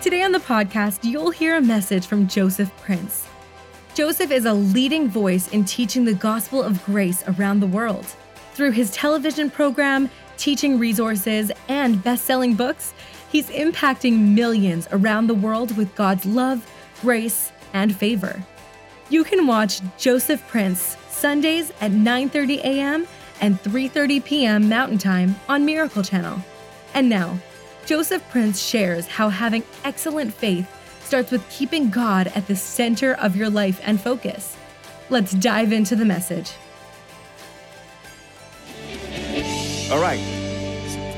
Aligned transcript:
Today 0.00 0.22
on 0.22 0.32
the 0.32 0.38
podcast, 0.38 1.04
you'll 1.04 1.30
hear 1.30 1.58
a 1.58 1.60
message 1.60 2.06
from 2.06 2.26
Joseph 2.26 2.74
Prince. 2.78 3.28
Joseph 3.94 4.30
is 4.30 4.46
a 4.46 4.54
leading 4.54 5.10
voice 5.10 5.48
in 5.48 5.66
teaching 5.66 6.06
the 6.06 6.14
gospel 6.14 6.62
of 6.62 6.82
grace 6.86 7.22
around 7.28 7.60
the 7.60 7.66
world. 7.66 8.06
Through 8.54 8.70
his 8.70 8.90
television 8.92 9.50
program, 9.50 10.08
teaching 10.38 10.78
resources, 10.78 11.52
and 11.68 12.02
best 12.02 12.24
selling 12.24 12.54
books, 12.54 12.94
he's 13.30 13.50
impacting 13.50 14.34
millions 14.34 14.88
around 14.90 15.26
the 15.26 15.34
world 15.34 15.76
with 15.76 15.94
God's 15.96 16.24
love, 16.24 16.66
grace, 17.02 17.52
and 17.74 17.94
favor. 17.94 18.42
You 19.10 19.22
can 19.22 19.46
watch 19.46 19.82
Joseph 19.98 20.48
Prince 20.48 20.96
Sundays 21.10 21.72
at 21.82 21.90
9:30 21.90 22.56
a.m. 22.64 23.06
and 23.42 23.62
3:30 23.62 24.24
p.m. 24.24 24.66
Mountain 24.66 24.96
Time 24.96 25.36
on 25.46 25.66
Miracle 25.66 26.02
Channel. 26.02 26.42
And 26.94 27.10
now, 27.10 27.38
Joseph 27.90 28.22
Prince 28.28 28.62
shares 28.62 29.08
how 29.08 29.30
having 29.30 29.64
excellent 29.82 30.32
faith 30.32 30.64
starts 31.02 31.32
with 31.32 31.42
keeping 31.50 31.90
God 31.90 32.28
at 32.36 32.46
the 32.46 32.54
center 32.54 33.14
of 33.14 33.34
your 33.34 33.50
life 33.50 33.80
and 33.82 34.00
focus. 34.00 34.56
Let's 35.08 35.32
dive 35.32 35.72
into 35.72 35.96
the 35.96 36.04
message. 36.04 36.52
All 39.90 40.00
right. 40.00 40.20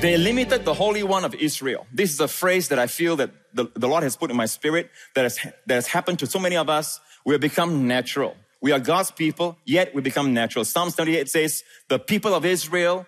They 0.00 0.16
limited 0.16 0.64
the 0.64 0.72
Holy 0.72 1.02
One 1.02 1.26
of 1.26 1.34
Israel. 1.34 1.86
This 1.92 2.10
is 2.10 2.20
a 2.20 2.26
phrase 2.26 2.68
that 2.68 2.78
I 2.78 2.86
feel 2.86 3.16
that 3.16 3.32
the, 3.52 3.70
the 3.74 3.86
Lord 3.86 4.02
has 4.02 4.16
put 4.16 4.30
in 4.30 4.36
my 4.38 4.46
spirit 4.46 4.90
that 5.14 5.24
has, 5.24 5.38
that 5.66 5.74
has 5.74 5.88
happened 5.88 6.20
to 6.20 6.26
so 6.26 6.38
many 6.38 6.56
of 6.56 6.70
us. 6.70 7.00
We 7.26 7.34
have 7.34 7.42
become 7.42 7.86
natural. 7.86 8.34
We 8.62 8.72
are 8.72 8.78
God's 8.78 9.10
people, 9.10 9.58
yet 9.66 9.94
we 9.94 10.00
become 10.00 10.32
natural. 10.32 10.64
Psalm 10.64 10.88
78 10.88 11.28
says, 11.28 11.64
the 11.90 11.98
people 11.98 12.32
of 12.32 12.46
Israel, 12.46 13.04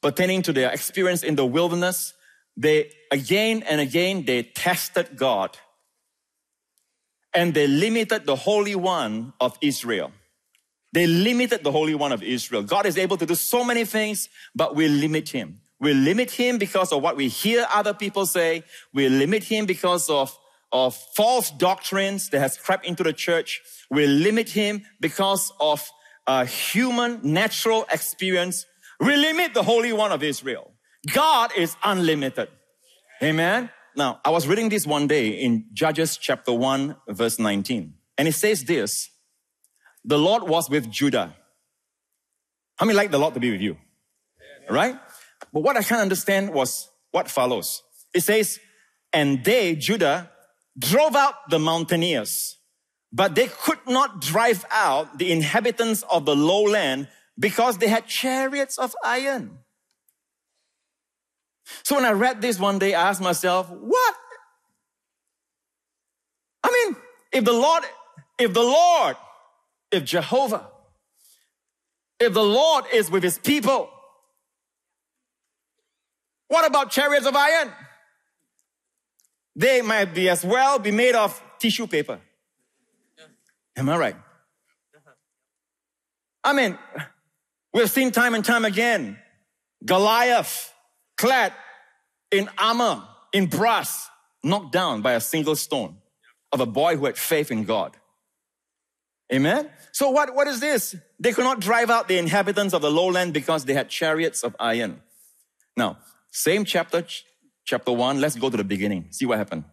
pertaining 0.00 0.42
to 0.42 0.52
their 0.52 0.70
experience 0.70 1.24
in 1.24 1.34
the 1.34 1.44
wilderness, 1.44 2.14
they 2.60 2.92
again 3.10 3.62
and 3.62 3.80
again, 3.80 4.24
they 4.26 4.42
tested 4.42 5.16
God 5.16 5.56
and 7.32 7.54
they 7.54 7.66
limited 7.66 8.26
the 8.26 8.36
Holy 8.36 8.74
One 8.74 9.32
of 9.40 9.56
Israel. 9.62 10.12
They 10.92 11.06
limited 11.06 11.64
the 11.64 11.72
Holy 11.72 11.94
One 11.94 12.12
of 12.12 12.22
Israel. 12.22 12.62
God 12.62 12.84
is 12.84 12.98
able 12.98 13.16
to 13.16 13.24
do 13.24 13.34
so 13.34 13.64
many 13.64 13.84
things, 13.84 14.28
but 14.54 14.74
we 14.74 14.88
limit 14.88 15.30
him. 15.30 15.60
We 15.78 15.94
limit 15.94 16.32
him 16.32 16.58
because 16.58 16.92
of 16.92 17.02
what 17.02 17.16
we 17.16 17.28
hear 17.28 17.66
other 17.72 17.94
people 17.94 18.26
say. 18.26 18.64
We 18.92 19.08
limit 19.08 19.44
him 19.44 19.64
because 19.64 20.10
of, 20.10 20.36
of 20.70 20.94
false 21.16 21.50
doctrines 21.50 22.28
that 22.30 22.40
has 22.40 22.58
crept 22.58 22.84
into 22.84 23.02
the 23.02 23.14
church. 23.14 23.62
We 23.90 24.06
limit 24.06 24.50
him 24.50 24.84
because 25.00 25.50
of 25.60 25.88
a 26.26 26.44
human 26.44 27.20
natural 27.22 27.86
experience. 27.90 28.66
We 28.98 29.16
limit 29.16 29.54
the 29.54 29.62
Holy 29.62 29.94
One 29.94 30.12
of 30.12 30.22
Israel. 30.22 30.69
God 31.06 31.52
is 31.56 31.76
unlimited. 31.82 32.48
Amen. 33.22 33.70
Now, 33.96 34.20
I 34.24 34.30
was 34.30 34.46
reading 34.46 34.68
this 34.68 34.86
one 34.86 35.06
day 35.06 35.28
in 35.28 35.66
Judges 35.72 36.16
chapter 36.16 36.52
1, 36.52 36.96
verse 37.08 37.38
19. 37.38 37.94
And 38.18 38.28
it 38.28 38.34
says 38.34 38.64
this 38.64 39.10
The 40.04 40.18
Lord 40.18 40.44
was 40.44 40.68
with 40.68 40.90
Judah. 40.90 41.34
How 42.76 42.86
many 42.86 42.96
like 42.96 43.10
the 43.10 43.18
Lord 43.18 43.34
to 43.34 43.40
be 43.40 43.50
with 43.50 43.60
you? 43.60 43.76
Right? 44.68 44.98
But 45.52 45.60
what 45.60 45.76
I 45.76 45.82
can't 45.82 46.00
understand 46.00 46.52
was 46.52 46.88
what 47.10 47.28
follows. 47.28 47.82
It 48.14 48.22
says, 48.22 48.58
And 49.12 49.42
they, 49.42 49.74
Judah, 49.74 50.30
drove 50.78 51.16
out 51.16 51.50
the 51.50 51.58
mountaineers, 51.58 52.58
but 53.12 53.34
they 53.34 53.48
could 53.48 53.80
not 53.86 54.20
drive 54.20 54.64
out 54.70 55.18
the 55.18 55.32
inhabitants 55.32 56.04
of 56.10 56.24
the 56.24 56.36
lowland 56.36 57.08
because 57.38 57.78
they 57.78 57.88
had 57.88 58.06
chariots 58.06 58.78
of 58.78 58.94
iron. 59.04 59.58
So 61.82 61.96
when 61.96 62.04
I 62.04 62.12
read 62.12 62.40
this 62.40 62.58
one 62.58 62.78
day, 62.78 62.94
I 62.94 63.08
asked 63.08 63.20
myself, 63.20 63.68
what? 63.70 64.14
I 66.62 66.70
mean, 66.70 66.96
if 67.32 67.44
the 67.44 67.52
Lord, 67.52 67.84
if 68.38 68.52
the 68.52 68.62
Lord, 68.62 69.16
if 69.90 70.04
Jehovah, 70.04 70.68
if 72.18 72.32
the 72.32 72.42
Lord 72.42 72.84
is 72.92 73.10
with 73.10 73.22
his 73.22 73.38
people, 73.38 73.90
what 76.48 76.66
about 76.66 76.90
chariots 76.90 77.26
of 77.26 77.34
iron? 77.34 77.72
They 79.56 79.82
might 79.82 80.14
be 80.14 80.28
as 80.28 80.44
well 80.44 80.78
be 80.78 80.90
made 80.90 81.14
of 81.14 81.42
tissue 81.58 81.86
paper. 81.86 82.20
Am 83.76 83.88
I 83.88 83.96
right? 83.96 84.16
I 86.42 86.52
mean, 86.52 86.78
we've 87.72 87.90
seen 87.90 88.10
time 88.10 88.34
and 88.34 88.44
time 88.44 88.64
again 88.64 89.18
Goliath 89.84 90.72
clad 91.20 91.52
in 92.30 92.48
armor, 92.56 93.02
in 93.32 93.46
brass, 93.46 94.08
knocked 94.42 94.72
down 94.72 95.02
by 95.02 95.12
a 95.12 95.20
single 95.20 95.54
stone 95.54 95.96
of 96.50 96.60
a 96.60 96.66
boy 96.66 96.96
who 96.96 97.04
had 97.04 97.18
faith 97.18 97.50
in 97.50 97.64
God. 97.64 97.94
Amen? 99.32 99.68
So 99.92 100.08
what, 100.10 100.34
what 100.34 100.48
is 100.48 100.60
this? 100.60 100.96
They 101.18 101.32
could 101.32 101.44
not 101.44 101.60
drive 101.60 101.90
out 101.90 102.08
the 102.08 102.16
inhabitants 102.18 102.72
of 102.72 102.80
the 102.80 102.90
lowland 102.90 103.34
because 103.34 103.66
they 103.66 103.74
had 103.74 103.90
chariots 103.90 104.42
of 104.42 104.56
iron. 104.58 105.02
Now, 105.76 105.98
same 106.30 106.64
chapter, 106.64 107.04
chapter 107.64 107.92
one, 107.92 108.20
let's 108.20 108.36
go 108.36 108.48
to 108.48 108.56
the 108.56 108.64
beginning. 108.64 109.08
See 109.10 109.26
what 109.26 109.38
happened. 109.38 109.64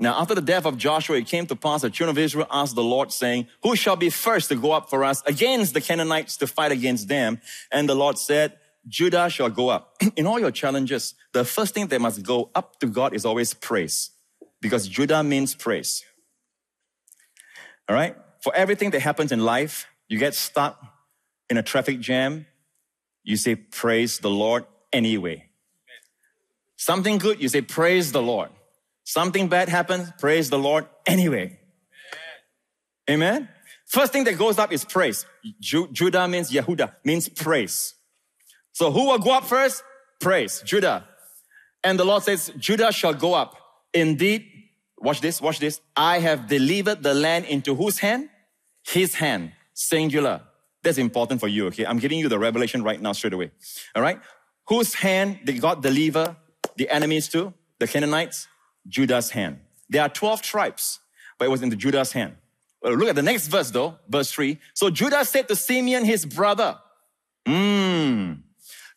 Now, 0.00 0.20
after 0.20 0.34
the 0.34 0.40
death 0.40 0.66
of 0.66 0.76
Joshua, 0.76 1.18
it 1.18 1.26
came 1.26 1.46
to 1.46 1.54
pass 1.54 1.82
the 1.82 1.90
children 1.90 2.16
of 2.16 2.18
Israel 2.18 2.46
asked 2.50 2.74
the 2.74 2.82
Lord, 2.82 3.12
saying, 3.12 3.46
Who 3.62 3.76
shall 3.76 3.94
be 3.94 4.10
first 4.10 4.48
to 4.48 4.56
go 4.56 4.72
up 4.72 4.90
for 4.90 5.04
us 5.04 5.22
against 5.26 5.74
the 5.74 5.80
Canaanites 5.80 6.36
to 6.38 6.46
fight 6.46 6.72
against 6.72 7.08
them? 7.08 7.40
And 7.70 7.88
the 7.88 7.94
Lord 7.94 8.18
said, 8.18 8.54
Judah 8.88 9.28
shall 9.30 9.50
go 9.50 9.68
up. 9.68 9.96
In 10.16 10.26
all 10.26 10.38
your 10.38 10.50
challenges, 10.50 11.14
the 11.32 11.44
first 11.44 11.74
thing 11.74 11.86
that 11.88 12.00
must 12.00 12.22
go 12.22 12.50
up 12.54 12.78
to 12.80 12.86
God 12.86 13.14
is 13.14 13.24
always 13.24 13.54
praise 13.54 14.10
because 14.60 14.88
Judah 14.88 15.22
means 15.22 15.54
praise. 15.54 16.04
All 17.88 17.94
right? 17.94 18.16
For 18.42 18.54
everything 18.54 18.90
that 18.90 19.00
happens 19.00 19.32
in 19.32 19.40
life, 19.40 19.86
you 20.08 20.18
get 20.18 20.34
stuck 20.34 20.80
in 21.48 21.56
a 21.56 21.62
traffic 21.62 22.00
jam, 22.00 22.46
you 23.22 23.36
say, 23.36 23.54
Praise 23.54 24.18
the 24.18 24.30
Lord 24.30 24.64
anyway. 24.92 25.48
Something 26.76 27.18
good, 27.18 27.40
you 27.40 27.48
say, 27.48 27.62
Praise 27.62 28.12
the 28.12 28.22
Lord. 28.22 28.50
Something 29.04 29.48
bad 29.48 29.68
happens, 29.68 30.10
praise 30.18 30.48
the 30.48 30.58
Lord 30.58 30.86
anyway. 31.06 31.58
Amen? 33.08 33.48
First 33.86 34.12
thing 34.12 34.24
that 34.24 34.38
goes 34.38 34.58
up 34.58 34.72
is 34.72 34.84
praise. 34.84 35.26
Ju- 35.60 35.88
Judah 35.92 36.26
means 36.26 36.50
Yehuda, 36.50 36.94
means 37.04 37.28
praise. 37.28 37.94
So 38.74 38.90
who 38.90 39.06
will 39.06 39.18
go 39.18 39.32
up 39.32 39.44
first? 39.44 39.82
Praise, 40.20 40.62
Judah. 40.64 41.06
And 41.82 41.98
the 41.98 42.04
Lord 42.04 42.24
says, 42.24 42.52
Judah 42.58 42.92
shall 42.92 43.14
go 43.14 43.34
up. 43.34 43.56
Indeed, 43.92 44.46
watch 44.98 45.20
this, 45.20 45.40
watch 45.40 45.60
this. 45.60 45.80
I 45.96 46.18
have 46.18 46.48
delivered 46.48 47.02
the 47.02 47.14
land 47.14 47.44
into 47.46 47.74
whose 47.74 47.98
hand? 47.98 48.28
His 48.84 49.14
hand, 49.14 49.52
singular. 49.74 50.42
That's 50.82 50.98
important 50.98 51.40
for 51.40 51.48
you, 51.48 51.68
okay? 51.68 51.86
I'm 51.86 51.98
giving 51.98 52.18
you 52.18 52.28
the 52.28 52.38
revelation 52.38 52.82
right 52.82 53.00
now, 53.00 53.12
straight 53.12 53.32
away. 53.32 53.52
All 53.94 54.02
right? 54.02 54.20
Whose 54.68 54.94
hand 54.94 55.40
did 55.44 55.60
God 55.60 55.82
deliver 55.82 56.36
the 56.76 56.90
enemies 56.90 57.28
to? 57.28 57.54
The 57.78 57.86
Canaanites? 57.86 58.48
Judah's 58.88 59.30
hand. 59.30 59.60
There 59.88 60.02
are 60.02 60.08
12 60.08 60.42
tribes, 60.42 61.00
but 61.38 61.46
it 61.46 61.48
was 61.48 61.62
in 61.62 61.68
the 61.68 61.76
Judah's 61.76 62.12
hand. 62.12 62.36
Well, 62.82 62.94
look 62.94 63.08
at 63.08 63.14
the 63.14 63.22
next 63.22 63.46
verse 63.46 63.70
though, 63.70 63.98
verse 64.08 64.30
3. 64.32 64.58
So 64.74 64.90
Judah 64.90 65.24
said 65.24 65.48
to 65.48 65.56
Simeon, 65.56 66.04
his 66.04 66.26
brother, 66.26 66.78
Mmm, 67.46 68.40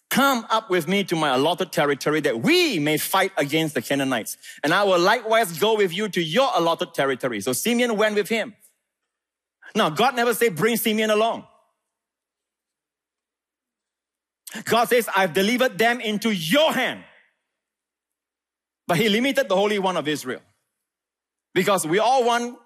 Come 0.10 0.46
up 0.50 0.70
with 0.70 0.88
me 0.88 1.04
to 1.06 1.16
my 1.16 1.36
allotted 1.36 1.72
territory 1.72 2.22
that 2.22 2.42
we 2.42 2.80
may 2.80 2.98
fight 2.98 3.32
against 3.38 3.74
the 3.74 3.82
Canaanites. 3.82 4.38
And 4.64 4.74
I 4.74 4.84
will 4.84 5.00
likewise 5.00 5.58
go 5.60 5.76
with 5.76 5.94
you 5.94 6.08
to 6.10 6.22
your 6.22 6.50
allotted 6.56 6.94
territory. 6.94 7.42
So 7.42 7.52
Simeon 7.52 7.98
went 7.98 8.16
with 8.16 8.30
him. 8.30 8.56
Now, 9.76 9.90
God 9.90 10.16
never 10.16 10.34
said 10.34 10.56
bring 10.56 10.78
Simeon 10.78 11.10
along. 11.10 11.46
God 14.64 14.86
says, 14.86 15.10
I've 15.14 15.34
delivered 15.34 15.78
them 15.78 16.00
into 16.00 16.32
your 16.32 16.72
hand. 16.72 17.04
But 18.88 18.98
he 18.98 19.10
limited 19.10 19.50
the 19.50 19.56
Holy 19.56 19.78
One 19.78 19.98
of 19.98 20.08
Israel. 20.08 20.42
Because 21.54 21.86
we 21.86 22.00
all 22.00 22.24
want 22.24 22.58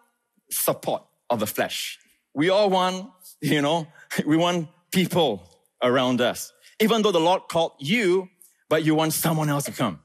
support 0.52 1.04
of 1.30 1.40
the 1.40 1.48
flesh. 1.48 1.98
We 2.36 2.50
all 2.50 2.70
want, 2.70 3.10
you 3.42 3.64
know, 3.64 3.88
we 4.26 4.38
want 4.38 4.68
people 4.92 5.50
around 5.82 6.22
us 6.22 6.54
even 6.82 7.02
though 7.04 7.12
the 7.12 7.20
Lord 7.20 7.44
called 7.48 7.74
you, 7.80 8.30
but 8.68 8.84
you 8.84 8.96
want 8.96 9.14
someone 9.14 9.50
else 9.50 9.66
to 9.66 9.72
come. 9.72 10.00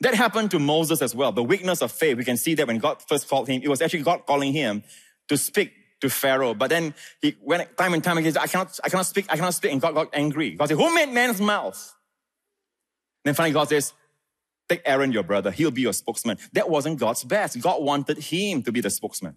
That 0.00 0.14
happened 0.14 0.50
to 0.52 0.58
Moses 0.58 1.02
as 1.02 1.14
well. 1.14 1.32
The 1.32 1.42
weakness 1.42 1.82
of 1.82 1.90
faith. 1.90 2.16
We 2.16 2.24
can 2.24 2.36
see 2.36 2.54
that 2.54 2.66
when 2.66 2.78
God 2.78 3.02
first 3.02 3.28
called 3.28 3.48
him, 3.48 3.60
it 3.62 3.68
was 3.68 3.82
actually 3.82 4.02
God 4.02 4.26
calling 4.26 4.52
him 4.52 4.84
to 5.28 5.36
speak 5.36 5.72
to 6.00 6.08
Pharaoh. 6.08 6.54
But 6.54 6.70
then 6.70 6.94
he 7.20 7.36
went 7.42 7.76
time 7.76 7.94
and 7.94 8.04
time 8.04 8.18
again, 8.18 8.36
I 8.38 8.46
cannot, 8.46 8.78
I 8.84 8.88
cannot 8.88 9.06
speak, 9.06 9.26
I 9.28 9.36
cannot 9.36 9.54
speak. 9.54 9.72
And 9.72 9.80
God 9.80 9.94
got 9.94 10.08
angry. 10.12 10.50
God 10.50 10.68
said, 10.68 10.76
who 10.76 10.94
made 10.94 11.08
man's 11.08 11.40
mouth? 11.40 11.94
then 13.24 13.34
finally 13.34 13.52
God 13.52 13.68
says, 13.68 13.92
take 14.68 14.82
Aaron, 14.84 15.10
your 15.10 15.24
brother. 15.24 15.50
He'll 15.50 15.72
be 15.72 15.82
your 15.82 15.92
spokesman. 15.92 16.38
That 16.52 16.70
wasn't 16.70 17.00
God's 17.00 17.24
best. 17.24 17.60
God 17.60 17.82
wanted 17.82 18.18
him 18.18 18.62
to 18.62 18.70
be 18.70 18.80
the 18.80 18.90
spokesman. 18.90 19.34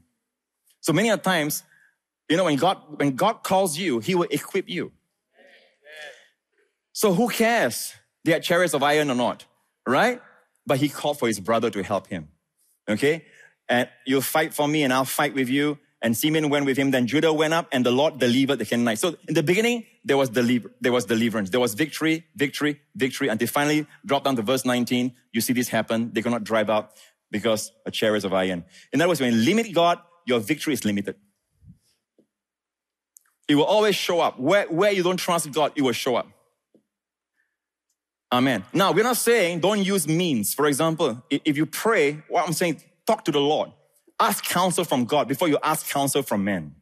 So 0.81 0.94
many 0.94 1.16
times, 1.18 1.63
you 2.30 2.38
know, 2.38 2.45
when 2.45 2.57
God, 2.57 2.77
when 3.00 3.16
God 3.16 3.44
calls 3.44 3.77
you, 3.77 4.00
he 4.00 4.13
will 4.13 4.27
equip 4.30 4.69
you. 4.69 4.92
So 7.00 7.13
who 7.13 7.30
cares? 7.30 7.94
They 8.25 8.34
had 8.34 8.44
chariots 8.44 8.74
of 8.74 8.84
iron 8.84 9.10
or 9.10 9.16
not, 9.16 9.46
right? 9.88 10.22
But 10.66 10.80
he 10.80 10.90
called 10.90 11.18
for 11.18 11.30
his 11.30 11.40
brother 11.40 11.69
to 11.69 11.81
help 11.81 12.07
him. 12.07 12.28
Okay? 12.90 13.24
And 13.69 13.88
you'll 14.06 14.19
fight 14.19 14.54
for 14.54 14.68
me 14.68 14.84
and 14.84 14.92
I'll 14.92 15.06
fight 15.06 15.34
with 15.34 15.48
you. 15.48 15.78
And 16.01 16.18
Simeon 16.18 16.50
went 16.50 16.66
with 16.66 16.75
him. 16.75 16.92
Then 16.92 17.07
Judah 17.07 17.31
went 17.31 17.54
up 17.54 17.69
and 17.72 17.86
the 17.86 17.92
Lord 17.92 18.19
delivered 18.19 18.57
the 18.57 18.66
Canaanites. 18.66 19.00
So 19.00 19.16
in 19.30 19.34
the 19.34 19.44
beginning, 19.44 19.86
there 20.04 20.18
was, 20.18 20.28
deliver, 20.28 20.74
there 20.81 20.92
was 20.92 21.06
deliverance. 21.06 21.51
There 21.51 21.62
was 21.62 21.74
victory, 21.74 22.25
victory, 22.36 22.81
victory. 22.94 23.34
They 23.34 23.45
finally 23.45 23.88
dropped 24.06 24.25
down 24.25 24.36
to 24.36 24.42
verse 24.42 24.66
19. 24.66 25.16
You 25.31 25.40
see 25.40 25.54
this 25.54 25.69
happen. 25.69 26.12
They 26.12 26.22
cannot 26.22 26.44
drive 26.44 26.69
out 26.69 26.92
because 27.31 27.72
a 27.86 27.92
chariots 27.92 28.25
of 28.25 28.34
iron. 28.34 28.66
In 28.92 29.00
other 29.00 29.07
words, 29.07 29.22
when 29.22 29.34
you 29.34 29.40
limit 29.40 29.74
God, 29.74 30.00
your 30.25 30.42
victory 30.42 30.74
is 30.74 30.84
limited. 30.84 31.16
It 33.48 33.56
will 33.56 33.63
always 33.63 33.95
show 33.95 34.19
up. 34.19 34.38
Where, 34.38 34.66
where 34.68 34.92
you 34.92 35.02
don't 35.02 35.16
trust 35.16 35.50
God, 35.54 35.72
it 35.78 35.81
will 35.81 35.94
show 35.94 36.18
up. 36.18 36.28
Amen. 38.31 38.64
Now, 38.74 38.92
we're 38.92 39.04
not 39.04 39.18
saying 39.18 39.60
don't 39.60 39.84
use 39.84 40.08
means. 40.08 40.54
For 40.54 40.68
example, 40.68 41.24
if 41.30 41.58
you 41.58 41.66
pray, 41.66 42.24
what 42.28 42.46
I'm 42.46 42.54
saying, 42.54 42.81
talk 43.08 43.26
to 43.26 43.31
the 43.31 43.40
Lord. 43.40 43.72
Ask 44.20 44.44
counsel 44.46 44.84
from 44.84 45.06
God 45.06 45.28
before 45.28 45.48
you 45.48 45.58
ask 45.64 45.90
counsel 45.90 46.22
from 46.22 46.44
men. 46.44 46.76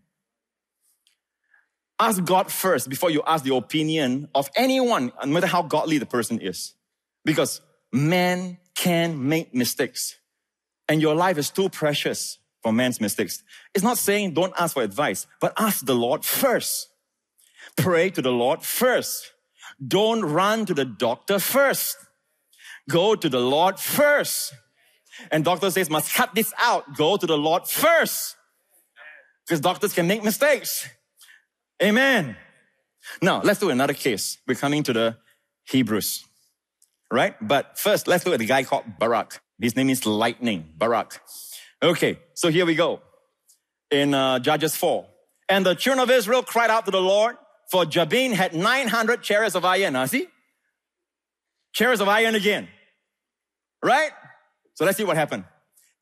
Ask 1.99 2.23
God 2.25 2.51
first 2.51 2.89
before 2.89 3.09
you 3.09 3.23
ask 3.25 3.43
the 3.43 3.55
opinion 3.55 4.27
of 4.35 4.49
anyone, 4.55 5.11
no 5.23 5.31
matter 5.31 5.47
how 5.47 5.63
godly 5.63 5.97
the 5.97 6.05
person 6.05 6.39
is. 6.39 6.73
Because 7.23 7.61
men 7.91 8.57
can 8.75 9.27
make 9.27 9.53
mistakes. 9.53 10.17
And 10.89 11.01
your 11.01 11.15
life 11.15 11.37
is 11.37 11.49
too 11.49 11.69
precious 11.69 12.39
for 12.61 12.71
man's 12.71 13.01
mistakes. 13.01 13.43
It's 13.73 13.83
not 13.83 13.97
saying 13.97 14.33
don't 14.33 14.53
ask 14.59 14.73
for 14.73 14.83
advice, 14.83 15.27
but 15.39 15.53
ask 15.57 15.85
the 15.85 15.95
Lord 15.95 16.23
first. 16.25 16.89
Pray 17.75 18.09
to 18.11 18.21
the 18.21 18.31
Lord 18.31 18.63
first. 18.63 19.33
Don't 19.85 20.23
run 20.23 20.65
to 20.65 20.73
the 20.73 20.85
doctor 20.85 21.39
first. 21.39 21.97
Go 22.89 23.15
to 23.15 23.29
the 23.29 23.39
Lord 23.39 23.79
first. 23.79 24.53
And 25.31 25.43
doctor 25.43 25.69
says, 25.71 25.89
must 25.89 26.13
cut 26.13 26.33
this 26.33 26.53
out. 26.57 26.95
Go 26.95 27.17
to 27.17 27.25
the 27.25 27.37
Lord 27.37 27.67
first. 27.67 28.35
Because 29.45 29.59
doctors 29.61 29.93
can 29.93 30.07
make 30.07 30.23
mistakes. 30.23 30.89
Amen. 31.81 32.35
Now, 33.21 33.41
let's 33.41 33.59
do 33.59 33.69
another 33.69 33.93
case. 33.93 34.37
We're 34.47 34.55
coming 34.55 34.83
to 34.83 34.93
the 34.93 35.17
Hebrews. 35.69 36.25
Right? 37.11 37.35
But 37.41 37.77
first, 37.77 38.07
let's 38.07 38.25
look 38.25 38.33
at 38.33 38.39
the 38.39 38.45
guy 38.45 38.63
called 38.63 38.99
Barak. 38.99 39.41
His 39.59 39.75
name 39.75 39.89
is 39.89 40.05
Lightning, 40.05 40.73
Barak. 40.77 41.21
Okay, 41.81 42.19
so 42.33 42.49
here 42.49 42.65
we 42.65 42.75
go. 42.75 43.01
In 43.89 44.13
uh, 44.13 44.39
Judges 44.39 44.75
4. 44.75 45.05
And 45.49 45.65
the 45.65 45.75
children 45.75 46.03
of 46.03 46.11
Israel 46.11 46.43
cried 46.43 46.69
out 46.69 46.85
to 46.85 46.91
the 46.91 47.01
Lord, 47.01 47.37
for 47.69 47.85
Jabin 47.85 48.31
had 48.31 48.53
900 48.53 49.21
chariots 49.21 49.55
of 49.55 49.65
iron. 49.65 49.93
Now, 49.93 50.05
see? 50.05 50.27
Chariots 51.73 52.01
of 52.01 52.07
iron 52.07 52.35
again. 52.35 52.67
Right? 53.83 54.11
So 54.73 54.85
let's 54.85 54.97
see 54.97 55.03
what 55.03 55.17
happened. 55.17 55.43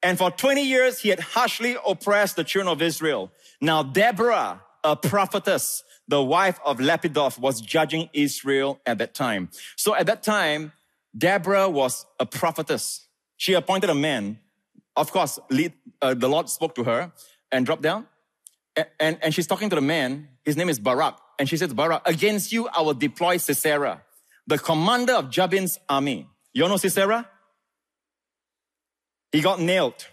And 0.04 0.18
for 0.18 0.30
20 0.30 0.62
years, 0.62 1.00
he 1.00 1.10
had 1.10 1.20
harshly 1.20 1.76
oppressed 1.86 2.36
the 2.36 2.44
children 2.44 2.72
of 2.72 2.82
Israel. 2.82 3.32
Now, 3.60 3.82
Deborah, 3.82 4.62
a 4.84 4.96
prophetess, 4.96 5.84
the 6.08 6.22
wife 6.22 6.60
of 6.64 6.78
Lapidoth, 6.78 7.40
was 7.40 7.60
judging 7.62 8.10
Israel 8.14 8.80
at 8.86 9.00
that 9.00 9.16
time. 9.16 9.50
So 9.76 9.96
at 9.96 10.06
that 10.06 10.22
time, 10.22 10.74
Deborah 11.18 11.70
was 11.70 12.06
a 12.20 12.26
prophetess. 12.26 13.08
She 13.38 13.54
appointed 13.54 13.90
a 13.90 13.96
man. 13.96 14.40
Of 14.96 15.12
course, 15.12 15.40
lead, 15.50 15.74
uh, 16.02 16.14
the 16.14 16.30
Lord 16.30 16.50
spoke 16.50 16.76
to 16.76 16.84
her 16.84 17.12
and 17.52 17.66
dropped 17.66 17.82
down. 17.82 18.08
And, 19.00 19.18
and, 19.22 19.34
she's 19.34 19.48
talking 19.48 19.70
to 19.70 19.76
the 19.76 19.82
man. 19.82 20.28
His 20.44 20.58
name 20.58 20.70
is 20.70 20.80
Barak. 20.80 21.18
And 21.40 21.48
she 21.48 21.58
says, 21.58 21.74
Barak, 21.74 22.02
against 22.06 22.52
you, 22.52 22.68
I 22.68 22.82
will 22.82 22.94
deploy 22.94 23.38
Sisera, 23.38 24.02
the 24.48 24.58
commander 24.58 25.14
of 25.14 25.30
Jabin's 25.30 25.80
army. 25.88 26.28
You 26.54 26.68
know 26.68 26.78
Sisera? 26.78 27.30
He 29.32 29.42
got 29.42 29.60
nailed. 29.60 30.06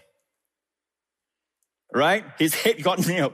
Right? 1.93 2.25
His 2.39 2.53
head 2.53 2.81
got 2.83 2.99
nailed. 3.07 3.33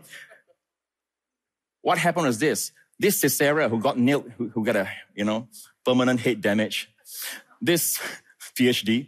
What 1.81 1.97
happened 1.97 2.27
was 2.27 2.39
this. 2.39 2.71
This 2.97 3.21
Sisera 3.21 3.69
who 3.69 3.79
got 3.79 3.97
nailed, 3.97 4.31
who, 4.37 4.49
who 4.49 4.65
got 4.65 4.75
a, 4.75 4.89
you 5.15 5.25
know, 5.25 5.47
permanent 5.85 6.19
head 6.19 6.41
damage. 6.41 6.89
This 7.61 7.99
PhD 8.55 9.07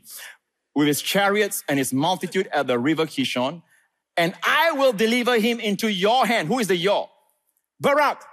with 0.76 0.88
his 0.88 1.02
chariots 1.02 1.64
and 1.68 1.78
his 1.78 1.94
multitude 1.94 2.48
at 2.54 2.68
the 2.68 2.80
river 2.80 3.06
Kishon, 3.06 3.62
and 4.18 4.34
I 4.44 4.74
will 4.74 4.94
deliver 4.94 5.40
him 5.40 5.60
into 5.60 5.88
your 5.88 6.26
hand. 6.26 6.48
Who 6.48 6.60
is 6.60 6.68
the 6.68 6.76
your? 6.76 7.10
Barak. 7.80 8.24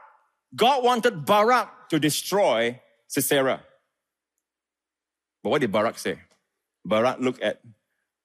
God 0.54 0.82
wanted 0.84 1.24
Barak 1.24 1.88
to 1.90 1.98
destroy 1.98 2.80
Sisera. 3.06 3.62
But 5.42 5.50
what 5.50 5.60
did 5.60 5.72
Barak 5.72 5.98
say? 5.98 6.18
Barak 6.84 7.20
looked 7.20 7.42
at 7.42 7.60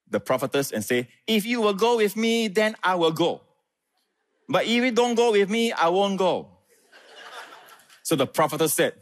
the 0.10 0.20
prophetess 0.20 0.72
and 0.72 0.84
say, 0.84 1.08
if 1.28 1.46
you 1.46 1.62
will 1.62 1.74
go 1.74 1.98
with 1.98 2.16
me, 2.16 2.48
then 2.48 2.76
I 2.84 2.96
will 2.96 3.12
go. 3.12 3.42
But 4.48 4.66
if 4.66 4.84
you 4.84 4.92
don't 4.92 5.16
go 5.16 5.32
with 5.32 5.50
me, 5.50 5.72
I 5.72 5.90
won't 5.90 6.18
go. 6.18 6.48
so 8.04 8.16
the 8.16 8.28
prophetess 8.28 8.74
said, 8.74 8.94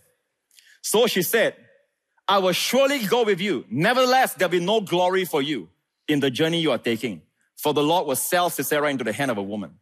so 0.81 1.07
she 1.07 1.21
said, 1.21 1.55
I 2.27 2.39
will 2.39 2.53
surely 2.53 3.05
go 3.05 3.23
with 3.23 3.41
you. 3.41 3.65
Nevertheless, 3.69 4.33
there'll 4.35 4.51
be 4.51 4.59
no 4.59 4.81
glory 4.81 5.25
for 5.25 5.41
you 5.41 5.69
in 6.07 6.19
the 6.19 6.31
journey 6.31 6.59
you 6.59 6.71
are 6.71 6.77
taking. 6.77 7.21
For 7.61 7.75
the 7.75 7.83
Lord 7.83 8.07
will 8.07 8.15
sell 8.15 8.49
Sisera 8.49 8.89
into 8.89 9.03
the 9.03 9.13
hand 9.13 9.29
of 9.29 9.37
a 9.37 9.43
woman. 9.43 9.77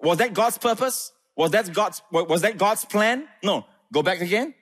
Was 0.00 0.16
that 0.18 0.32
God's 0.32 0.56
purpose? 0.56 1.12
Was 1.36 1.50
that 1.50 1.70
God's, 1.72 2.00
was 2.10 2.40
that 2.40 2.56
God's 2.56 2.86
plan? 2.86 3.28
No. 3.44 3.66
Go 3.92 4.02
back 4.02 4.22
again. 4.22 4.54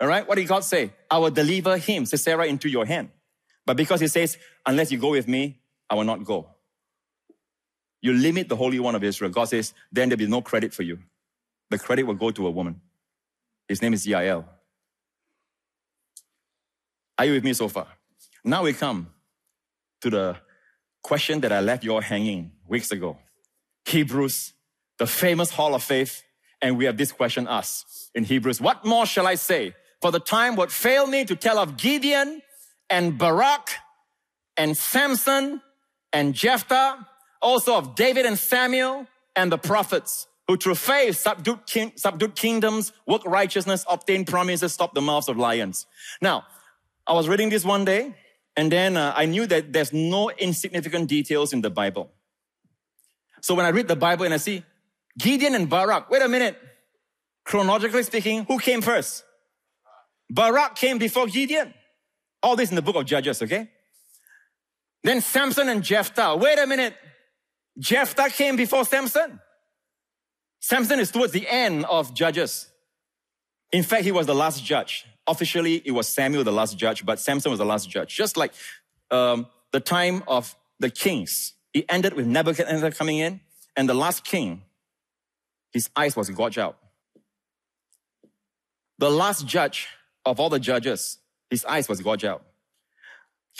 All 0.00 0.08
right. 0.08 0.26
What 0.26 0.36
did 0.36 0.48
God 0.48 0.64
say? 0.64 0.92
I 1.10 1.18
will 1.18 1.30
deliver 1.30 1.76
him, 1.76 2.06
Sisera, 2.06 2.46
into 2.46 2.70
your 2.70 2.86
hand. 2.86 3.10
But 3.66 3.76
because 3.76 4.00
he 4.00 4.08
says, 4.08 4.38
unless 4.64 4.90
you 4.90 4.96
go 4.96 5.10
with 5.10 5.28
me, 5.28 5.60
I 5.90 5.94
will 5.94 6.04
not 6.04 6.24
go. 6.24 6.48
You 8.00 8.14
limit 8.14 8.48
the 8.48 8.56
Holy 8.56 8.80
One 8.80 8.94
of 8.94 9.04
Israel. 9.04 9.30
God 9.30 9.44
says, 9.44 9.74
then 9.92 10.08
there'll 10.08 10.18
be 10.18 10.26
no 10.26 10.40
credit 10.40 10.72
for 10.72 10.82
you. 10.82 11.00
The 11.68 11.78
credit 11.78 12.04
will 12.04 12.14
go 12.14 12.30
to 12.30 12.46
a 12.46 12.50
woman. 12.50 12.80
His 13.68 13.82
name 13.82 13.92
is 13.92 14.06
Yael. 14.06 14.46
Are 17.18 17.26
you 17.26 17.32
with 17.32 17.44
me 17.44 17.52
so 17.52 17.68
far? 17.68 17.88
Now 18.42 18.62
we 18.62 18.72
come 18.72 19.08
to 20.00 20.08
the 20.08 20.36
question 21.02 21.40
that 21.40 21.52
I 21.52 21.60
left 21.60 21.84
you 21.84 21.94
all 21.94 22.00
hanging 22.00 22.52
weeks 22.66 22.90
ago. 22.90 23.18
Hebrews 23.84 24.54
the 25.00 25.06
famous 25.06 25.50
hall 25.50 25.74
of 25.74 25.82
faith, 25.82 26.22
and 26.60 26.76
we 26.76 26.84
have 26.84 26.98
this 26.98 27.10
question 27.10 27.48
asked 27.48 28.10
in 28.14 28.22
Hebrews. 28.22 28.60
What 28.60 28.84
more 28.84 29.06
shall 29.06 29.26
I 29.26 29.34
say? 29.34 29.74
For 30.02 30.12
the 30.12 30.20
time 30.20 30.56
would 30.56 30.70
fail 30.70 31.06
me 31.06 31.24
to 31.24 31.34
tell 31.34 31.58
of 31.58 31.78
Gideon 31.78 32.42
and 32.90 33.16
Barak 33.16 33.70
and 34.58 34.76
Samson 34.76 35.62
and 36.12 36.34
Jephthah, 36.34 37.08
also 37.40 37.76
of 37.76 37.94
David 37.94 38.26
and 38.26 38.38
Samuel 38.38 39.06
and 39.34 39.50
the 39.50 39.56
prophets 39.56 40.26
who 40.46 40.58
through 40.58 40.74
faith 40.74 41.16
subdued, 41.16 41.64
king, 41.66 41.92
subdued 41.96 42.34
kingdoms, 42.34 42.92
worked 43.06 43.24
righteousness, 43.24 43.86
obtained 43.88 44.26
promises, 44.26 44.74
stopped 44.74 44.94
the 44.94 45.00
mouths 45.00 45.30
of 45.30 45.38
lions. 45.38 45.86
Now, 46.20 46.44
I 47.06 47.14
was 47.14 47.26
reading 47.26 47.48
this 47.48 47.64
one 47.64 47.86
day 47.86 48.14
and 48.56 48.70
then 48.70 48.96
uh, 48.96 49.12
I 49.16 49.26
knew 49.26 49.46
that 49.46 49.72
there's 49.72 49.92
no 49.92 50.30
insignificant 50.30 51.08
details 51.08 51.52
in 51.52 51.60
the 51.60 51.70
Bible. 51.70 52.10
So 53.40 53.54
when 53.54 53.64
I 53.64 53.70
read 53.70 53.88
the 53.88 53.96
Bible 53.96 54.24
and 54.24 54.34
I 54.34 54.38
see 54.38 54.64
Gideon 55.18 55.54
and 55.54 55.68
Barak. 55.68 56.10
Wait 56.10 56.22
a 56.22 56.28
minute. 56.28 56.56
Chronologically 57.44 58.02
speaking, 58.02 58.44
who 58.44 58.58
came 58.58 58.80
first? 58.80 59.24
Barak 60.28 60.76
came 60.76 60.98
before 60.98 61.26
Gideon. 61.26 61.74
All 62.42 62.56
this 62.56 62.70
in 62.70 62.76
the 62.76 62.82
book 62.82 62.96
of 62.96 63.04
Judges, 63.04 63.42
okay? 63.42 63.68
Then 65.02 65.20
Samson 65.20 65.68
and 65.68 65.82
Jephthah. 65.82 66.36
Wait 66.36 66.58
a 66.58 66.66
minute. 66.66 66.94
Jephthah 67.78 68.30
came 68.30 68.56
before 68.56 68.84
Samson. 68.84 69.40
Samson 70.60 71.00
is 71.00 71.10
towards 71.10 71.32
the 71.32 71.48
end 71.48 71.84
of 71.86 72.14
Judges. 72.14 72.70
In 73.72 73.82
fact, 73.82 74.04
he 74.04 74.12
was 74.12 74.26
the 74.26 74.34
last 74.34 74.64
judge. 74.64 75.06
Officially, 75.30 75.80
it 75.84 75.92
was 75.92 76.08
Samuel 76.08 76.42
the 76.42 76.52
last 76.52 76.76
judge, 76.76 77.06
but 77.06 77.20
Samson 77.20 77.50
was 77.50 77.58
the 77.58 77.64
last 77.64 77.88
judge. 77.88 78.14
Just 78.14 78.36
like 78.36 78.52
um, 79.10 79.46
the 79.72 79.80
time 79.80 80.22
of 80.26 80.56
the 80.80 80.90
kings. 80.90 81.54
It 81.72 81.84
ended 81.88 82.14
with 82.14 82.26
Nebuchadnezzar 82.26 82.90
coming 82.90 83.18
in, 83.18 83.40
and 83.76 83.88
the 83.88 83.94
last 83.94 84.24
king 84.24 84.62
his 85.72 85.88
eyes 85.94 86.16
was 86.16 86.28
gouged 86.30 86.58
out. 86.58 86.76
The 88.98 89.10
last 89.10 89.46
judge 89.46 89.88
of 90.26 90.40
all 90.40 90.50
the 90.50 90.58
judges, 90.58 91.18
his 91.48 91.64
eyes 91.64 91.88
was 91.88 92.00
gouged 92.00 92.24
out. 92.24 92.42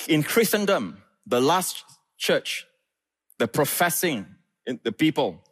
In 0.08 0.22
Christendom, 0.22 1.02
the 1.26 1.40
last 1.40 1.84
church, 2.18 2.66
the 3.38 3.48
professing, 3.48 4.26
the 4.66 4.92
people, 4.92 5.42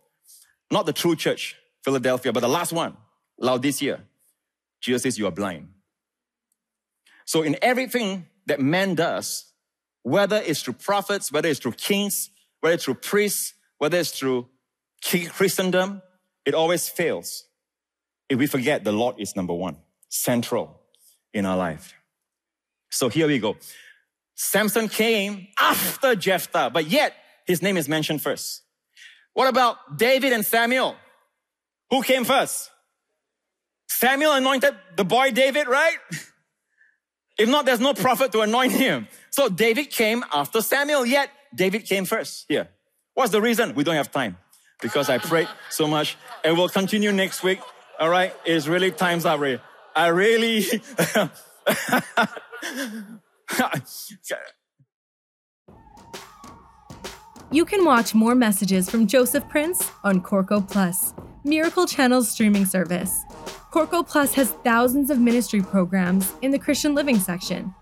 not 0.70 0.84
the 0.84 0.92
true 0.92 1.16
church, 1.16 1.56
Philadelphia, 1.84 2.32
but 2.32 2.40
the 2.40 2.48
last 2.48 2.72
one, 2.72 2.96
Laodicea, 3.38 4.00
Jesus 4.80 5.02
says, 5.02 5.18
You 5.18 5.26
are 5.26 5.32
blind. 5.32 5.68
So, 7.28 7.42
in 7.42 7.56
everything 7.60 8.24
that 8.46 8.58
man 8.58 8.94
does, 8.94 9.52
whether 10.02 10.36
it's 10.36 10.62
through 10.62 10.80
prophets, 10.80 11.30
whether 11.30 11.46
it's 11.46 11.60
through 11.60 11.72
kings, 11.72 12.30
whether 12.60 12.72
it's 12.72 12.84
through 12.84 12.94
priests, 12.94 13.52
whether 13.76 13.98
it's 13.98 14.18
through 14.18 14.46
Christendom, 15.04 16.00
it 16.46 16.54
always 16.54 16.88
fails 16.88 17.44
if 18.30 18.38
we 18.38 18.46
forget 18.46 18.82
the 18.82 18.92
Lord 18.92 19.16
is 19.18 19.36
number 19.36 19.52
one, 19.52 19.76
central 20.08 20.80
in 21.34 21.44
our 21.44 21.58
life. 21.58 21.92
So 22.88 23.10
here 23.10 23.26
we 23.26 23.38
go. 23.38 23.58
Samson 24.34 24.88
came 24.88 25.48
after 25.58 26.14
Jephthah, 26.14 26.70
but 26.72 26.86
yet 26.86 27.12
his 27.46 27.60
name 27.60 27.76
is 27.76 27.90
mentioned 27.90 28.22
first. 28.22 28.62
What 29.34 29.48
about 29.48 29.98
David 29.98 30.32
and 30.32 30.46
Samuel? 30.46 30.96
Who 31.90 32.02
came 32.02 32.24
first? 32.24 32.70
Samuel 33.86 34.32
anointed 34.32 34.74
the 34.96 35.04
boy 35.04 35.30
David, 35.30 35.68
right? 35.68 35.98
If 37.38 37.48
not, 37.48 37.64
there's 37.64 37.80
no 37.80 37.94
prophet 37.94 38.32
to 38.32 38.40
anoint 38.40 38.72
him. 38.72 39.06
So 39.30 39.48
David 39.48 39.90
came 39.90 40.24
after 40.32 40.60
Samuel, 40.60 41.06
yet 41.06 41.30
David 41.54 41.84
came 41.84 42.04
first 42.04 42.46
here. 42.48 42.68
What's 43.14 43.30
the 43.30 43.40
reason? 43.40 43.74
We 43.74 43.84
don't 43.84 43.94
have 43.94 44.10
time 44.10 44.36
because 44.82 45.08
I 45.08 45.18
prayed 45.18 45.48
so 45.70 45.86
much 45.86 46.16
and 46.44 46.56
we'll 46.56 46.68
continue 46.68 47.12
next 47.12 47.42
week. 47.42 47.60
All 47.98 48.08
right. 48.10 48.34
It's 48.44 48.66
really 48.66 48.90
time's 48.90 49.24
up. 49.24 49.40
Really. 49.40 49.60
I 49.94 50.08
really. 50.08 50.58
you 57.50 57.64
can 57.64 57.84
watch 57.84 58.14
more 58.14 58.34
messages 58.34 58.90
from 58.90 59.06
Joseph 59.06 59.48
Prince 59.48 59.90
on 60.04 60.20
Corco 60.22 60.68
Plus, 60.68 61.14
Miracle 61.44 61.86
Channel's 61.86 62.28
streaming 62.30 62.64
service. 62.66 63.24
Corco 63.70 64.06
Plus 64.06 64.32
has 64.32 64.52
thousands 64.64 65.10
of 65.10 65.18
ministry 65.18 65.60
programs 65.60 66.32
in 66.40 66.50
the 66.50 66.58
Christian 66.58 66.94
Living 66.94 67.18
section. 67.18 67.74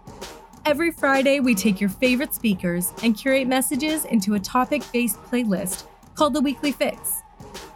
Every 0.65 0.91
Friday, 0.91 1.39
we 1.39 1.55
take 1.55 1.81
your 1.81 1.91
favorite 1.91 2.35
speakers 2.35 2.93
and 3.05 3.17
curate 3.17 3.47
messages 3.47 4.05
into 4.05 4.35
a 4.35 4.41
topic 4.41 4.83
based 4.93 5.23
playlist 5.23 5.85
called 6.17 6.35
the 6.35 6.41
Weekly 6.41 6.73
Fix. 6.73 7.23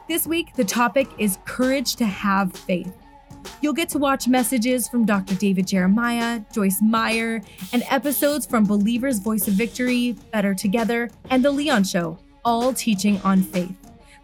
This 0.09 0.27
week, 0.27 0.55
the 0.57 0.65
topic 0.65 1.07
is 1.19 1.39
Courage 1.45 1.95
to 1.97 2.05
Have 2.05 2.53
Faith. 2.53 2.93
You'll 3.61 3.75
get 3.75 3.89
to 3.91 3.99
watch 3.99 4.27
messages 4.27 4.89
from 4.89 5.05
Dr. 5.07 5.37
David 5.37 5.69
Jeremiah, 5.69 6.41
Joyce 6.53 6.83
Meyer, 6.83 7.41
and 7.73 7.85
episodes 7.89 8.45
from 8.45 8.65
Believer's 8.65 9.21
Voice 9.21 9.47
of 9.47 9.55
Victory, 9.55 10.17
Better 10.33 10.53
Together, 10.53 11.11
and 11.31 11.45
The 11.45 11.53
Leon 11.53 11.85
Show, 11.85 12.19
all 12.45 12.75
teaching 12.75 13.21
on 13.23 13.43
faith. 13.43 13.80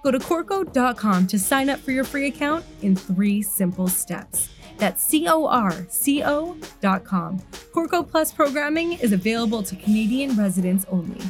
Go 0.07 0.13
to 0.13 0.21
Corco.com 0.21 1.27
to 1.27 1.37
sign 1.37 1.69
up 1.69 1.81
for 1.81 1.91
your 1.91 2.05
free 2.05 2.29
account 2.29 2.65
in 2.81 2.95
three 2.95 3.43
simple 3.43 3.89
steps. 3.89 4.51
That's 4.77 5.03
C 5.03 5.27
O 5.27 5.47
R 5.47 5.85
C 5.89 6.23
O.com. 6.23 7.41
Corco 7.75 8.09
Plus 8.09 8.31
programming 8.31 8.93
is 8.93 9.11
available 9.11 9.65
to 9.65 9.75
Canadian 9.75 10.37
residents 10.37 10.87
only. 10.93 11.21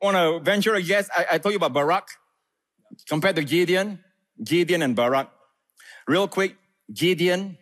I 0.00 0.04
Want 0.06 0.16
to 0.16 0.38
venture 0.38 0.76
a 0.76 0.82
guess? 0.82 1.10
I, 1.16 1.26
I 1.32 1.38
told 1.38 1.52
you 1.52 1.56
about 1.56 1.72
Barak 1.72 2.06
compared 3.08 3.34
to 3.34 3.42
Gideon, 3.42 3.98
Gideon 4.44 4.82
and 4.82 4.94
Barak. 4.94 5.32
Real 6.06 6.28
quick, 6.28 6.54
Gideon 6.94 7.58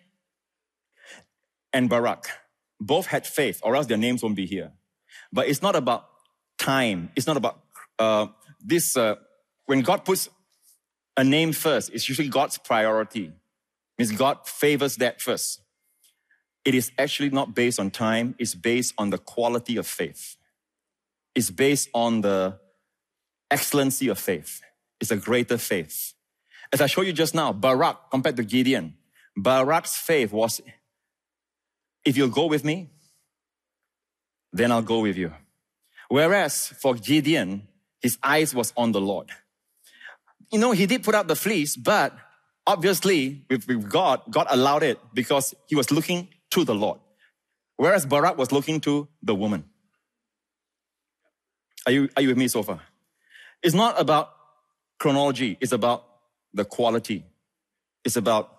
and 1.73 1.89
Barak 1.89 2.27
both 2.79 3.07
had 3.07 3.27
faith, 3.27 3.61
or 3.63 3.77
else 3.77 3.87
their 3.87 3.97
names 3.97 4.23
won't 4.23 4.37
be 4.37 4.45
here. 4.45 4.73
But 5.33 5.49
it's 5.49 5.63
not 5.63 5.75
about 5.75 6.05
time. 6.59 7.11
It's 7.17 7.27
not 7.27 7.39
about 7.39 7.61
uh, 7.99 8.27
this, 8.63 8.97
uh, 8.97 9.17
when 9.67 9.83
God 9.83 10.05
puts 10.05 10.29
a 11.17 11.25
name 11.25 11.53
first, 11.53 11.91
it's 11.93 12.09
usually 12.09 12.29
God's 12.29 12.59
priority. 12.59 13.27
It 13.27 13.33
Means 13.99 14.13
God 14.13 14.47
favors 14.47 14.97
that 14.97 15.21
first. 15.21 15.63
It 16.65 16.75
is 16.75 16.91
actually 16.99 17.31
not 17.31 17.55
based 17.55 17.79
on 17.79 17.91
time, 17.91 18.35
it's 18.39 18.55
based 18.55 18.95
on 18.99 19.11
the 19.11 19.19
quality 19.19 19.77
of 19.77 19.87
faith. 19.87 20.37
It's 21.35 21.51
based 21.51 21.89
on 21.95 22.23
the 22.23 22.59
excellency 23.51 24.09
of 24.09 24.19
faith. 24.19 24.63
It's 25.01 25.11
a 25.11 25.17
greater 25.17 25.59
faith. 25.59 26.15
As 26.73 26.81
I 26.81 26.87
showed 26.87 27.07
you 27.07 27.13
just 27.13 27.35
now, 27.35 27.53
Barak 27.53 28.11
compared 28.11 28.37
to 28.37 28.45
Gideon, 28.45 28.95
Barak's 29.37 29.97
faith 29.97 30.33
was, 30.33 30.61
if 32.05 32.17
you'll 32.17 32.29
go 32.29 32.47
with 32.47 32.65
me, 32.65 32.91
then 34.53 34.73
I'll 34.73 34.83
go 34.83 35.01
with 35.01 35.17
you. 35.17 35.33
Whereas 36.09 36.69
for 36.69 36.95
Gideon, 36.95 37.69
his 38.01 38.19
eyes 38.23 38.55
was 38.55 38.73
on 38.77 38.93
the 38.93 39.01
Lord. 39.01 39.31
You 40.53 40.59
know, 40.59 40.73
he 40.73 40.87
did 40.87 41.03
put 41.03 41.15
out 41.15 41.29
the 41.29 41.37
fleece, 41.37 41.77
but 41.77 42.17
obviously 42.67 43.45
with, 43.51 43.67
with 43.67 43.91
God, 43.91 44.23
God 44.31 44.47
allowed 44.51 44.83
it 44.83 44.99
because 45.15 45.55
he 45.67 45.75
was 45.75 45.91
looking 45.91 46.29
to 46.51 46.65
the 46.65 46.75
Lord. 46.75 47.01
Whereas 47.77 48.07
Barak 48.07 48.39
was 48.39 48.53
looking 48.53 48.81
to 48.83 49.09
the 49.23 49.35
woman. 49.35 49.65
Are 51.85 51.93
you, 51.93 52.09
are 52.17 52.23
you 52.23 52.29
with 52.29 52.39
me 52.39 52.49
so 52.49 52.63
far? 52.63 52.81
It's 53.63 53.75
not 53.75 54.01
about 54.01 54.31
chronology. 54.99 55.57
It's 55.61 55.73
about 55.73 56.05
the 56.53 56.65
quality. 56.65 57.25
It's 58.05 58.17
about 58.17 58.53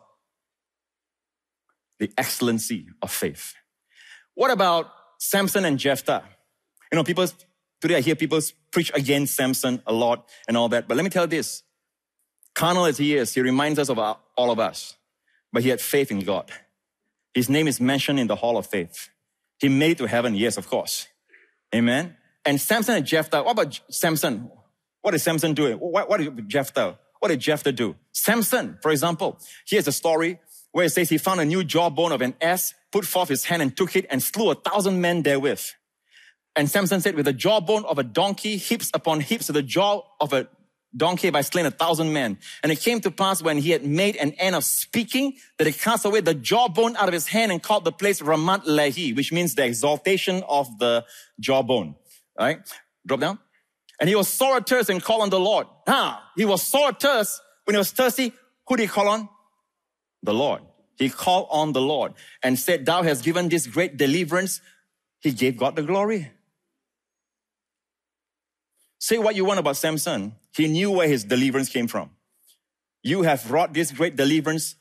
the 2.00 2.12
excellency 2.18 2.88
of 3.02 3.12
faith. 3.12 3.56
What 4.36 4.52
about 4.52 4.92
Samson 5.18 5.66
and 5.66 5.80
Jephthah? 5.80 6.24
You 6.92 6.96
know, 6.96 7.04
people 7.04 7.26
Today 7.80 7.98
I 7.98 8.02
hear 8.02 8.16
people 8.16 8.40
preach 8.72 8.92
against 8.94 9.36
Samson 9.36 9.82
a 9.86 9.94
lot 9.94 10.28
and 10.48 10.58
all 10.58 10.70
that. 10.70 10.88
But 10.88 10.98
let 10.98 11.04
me 11.04 11.10
tell 11.10 11.24
you 11.24 11.30
this. 11.30 11.64
Carnal 12.56 12.86
as 12.86 12.98
he 12.98 13.16
is, 13.16 13.34
he 13.34 13.42
reminds 13.42 13.78
us 13.78 13.90
of 13.90 14.00
our, 14.00 14.18
all 14.36 14.50
of 14.50 14.60
us. 14.60 14.96
But 15.54 15.64
he 15.64 15.70
had 15.70 15.80
faith 15.80 16.12
in 16.12 16.22
God. 16.22 16.52
His 17.34 17.50
name 17.50 17.68
is 17.68 17.80
mentioned 17.80 18.20
in 18.20 18.28
the 18.28 18.36
hall 18.36 18.58
of 18.58 18.66
faith. 18.66 19.10
He 19.60 19.70
made 19.70 19.92
it 19.92 19.98
to 20.00 20.08
heaven. 20.08 20.36
Yes, 20.36 20.58
of 20.58 20.68
course. 20.68 21.08
Amen. 21.74 22.16
And 22.46 22.60
Samson 22.60 22.96
and 22.96 23.06
Jephthah. 23.06 23.44
What 23.44 23.52
about 23.52 23.80
Samson? 23.90 24.50
What 25.02 25.14
is 25.14 25.24
Samson 25.24 25.54
doing? 25.54 25.78
What, 25.78 26.10
what 26.10 26.20
did 26.20 26.50
Jephthah? 26.50 26.98
What 27.20 27.30
did 27.30 27.40
Jephthah 27.40 27.72
do? 27.72 27.96
Samson, 28.12 28.78
for 28.82 28.92
example, 28.92 29.40
here's 29.68 29.88
a 29.88 29.92
story 29.92 30.40
where 30.72 30.86
it 30.86 30.90
says 30.92 31.10
he 31.10 31.18
found 31.18 31.40
a 31.40 31.46
new 31.46 31.64
jawbone 31.64 32.12
of 32.12 32.22
an 32.22 32.36
ass, 32.42 32.74
put 32.92 33.06
forth 33.06 33.30
his 33.30 33.46
hand 33.46 33.62
and 33.62 33.76
took 33.76 33.96
it 33.96 34.06
and 34.10 34.22
slew 34.22 34.52
a 34.52 34.56
thousand 34.56 35.02
men 35.02 35.24
therewith. 35.24 35.62
And 36.58 36.70
Samson 36.70 37.02
said, 37.02 37.16
with 37.16 37.26
the 37.26 37.34
jawbone 37.34 37.86
of 37.86 38.00
a 38.00 38.04
donkey, 38.04 38.58
heaps 38.58 38.90
upon 38.94 39.20
heaps 39.20 39.48
of 39.48 39.54
the 39.54 39.62
jaw 39.62 40.02
of 40.20 40.34
a 40.34 40.48
donkey 40.96 41.28
have 41.28 41.36
I 41.36 41.42
slain 41.42 41.68
a 41.68 41.72
thousand 41.72 42.12
men. 42.12 42.40
And 42.64 42.72
it 42.72 42.80
came 42.80 43.00
to 43.02 43.12
pass 43.12 43.44
when 43.44 43.60
he 43.60 43.70
had 43.70 43.86
made 43.86 44.16
an 44.16 44.32
end 44.34 44.56
of 44.56 44.64
speaking 44.64 45.38
that 45.60 45.68
he 45.68 45.74
cast 45.74 46.04
away 46.04 46.22
the 46.22 46.34
jawbone 46.34 46.96
out 46.98 47.08
of 47.08 47.14
his 47.14 47.28
hand 47.28 47.52
and 47.52 47.62
called 47.62 47.86
the 47.86 47.92
place 47.92 48.22
Ramat 48.22 48.66
Lehi, 48.66 49.16
which 49.16 49.32
means 49.32 49.54
the 49.54 49.66
exaltation 49.66 50.44
of 50.50 50.80
the 50.80 51.06
jawbone. 51.40 51.96
All 52.40 52.48
right? 52.48 52.60
Drop 53.06 53.20
down. 53.20 53.40
And 54.00 54.10
he 54.10 54.16
was 54.16 54.28
sore 54.28 54.58
athirst 54.58 54.90
and 54.90 55.02
called 55.02 55.22
on 55.22 55.30
the 55.30 55.40
Lord. 55.40 55.68
Ah, 55.88 56.32
he 56.36 56.46
was 56.46 56.64
sore 56.64 56.90
athirst 56.90 57.40
when 57.66 57.76
he 57.76 57.78
was 57.78 57.92
thirsty. 57.92 58.34
Who 58.68 58.78
did 58.78 58.84
he 58.84 58.88
call 58.88 59.08
on? 59.08 59.30
The 60.24 60.34
Lord. 60.34 60.64
He 60.98 61.10
called 61.10 61.48
on 61.52 61.74
the 61.74 61.82
Lord 61.82 62.14
and 62.42 62.58
said, 62.58 62.86
Thou 62.86 63.04
hast 63.04 63.24
given 63.24 63.50
this 63.50 63.68
great 63.68 63.98
deliverance. 63.98 64.62
He 65.20 65.32
gave 65.32 65.58
God 65.58 65.76
the 65.76 65.84
glory. 65.84 66.32
Say 69.00 69.18
what 69.18 69.36
you 69.36 69.46
want 69.46 69.60
about 69.60 69.78
Samson. 69.78 70.34
He 70.56 70.68
knew 70.68 70.92
where 70.92 71.08
his 71.08 71.24
deliverance 71.24 71.70
came 71.70 71.88
from. 71.88 72.12
You 73.04 73.22
have 73.22 73.52
wrought 73.52 73.74
this 73.74 73.92
great 73.92 74.16
deliverance, 74.16 74.76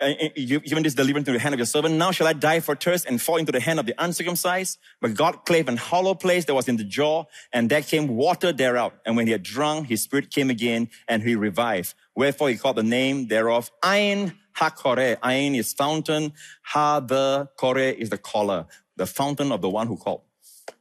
uh, 0.00 0.06
uh 0.06 0.28
given 0.36 0.82
this 0.82 0.94
deliverance 0.94 1.26
to 1.26 1.32
the 1.32 1.38
hand 1.38 1.54
of 1.54 1.58
your 1.60 1.66
servant. 1.66 1.94
Now 1.94 2.10
shall 2.10 2.26
I 2.26 2.32
die 2.32 2.60
for 2.60 2.74
thirst 2.74 3.06
and 3.06 3.22
fall 3.22 3.36
into 3.36 3.52
the 3.52 3.60
hand 3.60 3.78
of 3.78 3.86
the 3.86 3.94
uncircumcised? 3.98 4.78
But 5.00 5.14
God 5.14 5.44
clave 5.46 5.68
an 5.68 5.76
hollow 5.76 6.14
place 6.14 6.44
that 6.46 6.54
was 6.54 6.68
in 6.68 6.76
the 6.76 6.84
jaw, 6.84 7.24
and 7.52 7.70
there 7.70 7.82
came 7.82 8.08
water 8.08 8.52
thereout. 8.52 8.92
And 9.06 9.16
when 9.16 9.26
he 9.26 9.32
had 9.32 9.44
drunk, 9.44 9.88
his 9.88 10.02
spirit 10.02 10.30
came 10.30 10.50
again, 10.50 10.90
and 11.06 11.22
he 11.22 11.36
revived. 11.36 11.94
Wherefore 12.16 12.48
he 12.48 12.56
called 12.56 12.76
the 12.76 12.82
name 12.82 13.28
thereof 13.28 13.70
Ain 13.84 14.34
HaKoreh. 14.56 15.18
Ain 15.24 15.54
is 15.54 15.72
fountain. 15.72 16.32
Ha 16.62 17.00
the 17.00 17.48
Kore 17.56 17.78
is 17.78 18.10
the 18.10 18.18
caller, 18.18 18.66
the 18.96 19.06
fountain 19.06 19.52
of 19.52 19.60
the 19.60 19.70
one 19.70 19.86
who 19.86 19.96
called. 19.96 20.22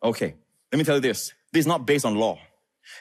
Okay, 0.03 0.35
let 0.71 0.79
me 0.79 0.83
tell 0.83 0.95
you 0.95 1.01
this. 1.01 1.33
This 1.53 1.61
is 1.61 1.67
not 1.67 1.85
based 1.85 2.05
on 2.05 2.15
law. 2.15 2.39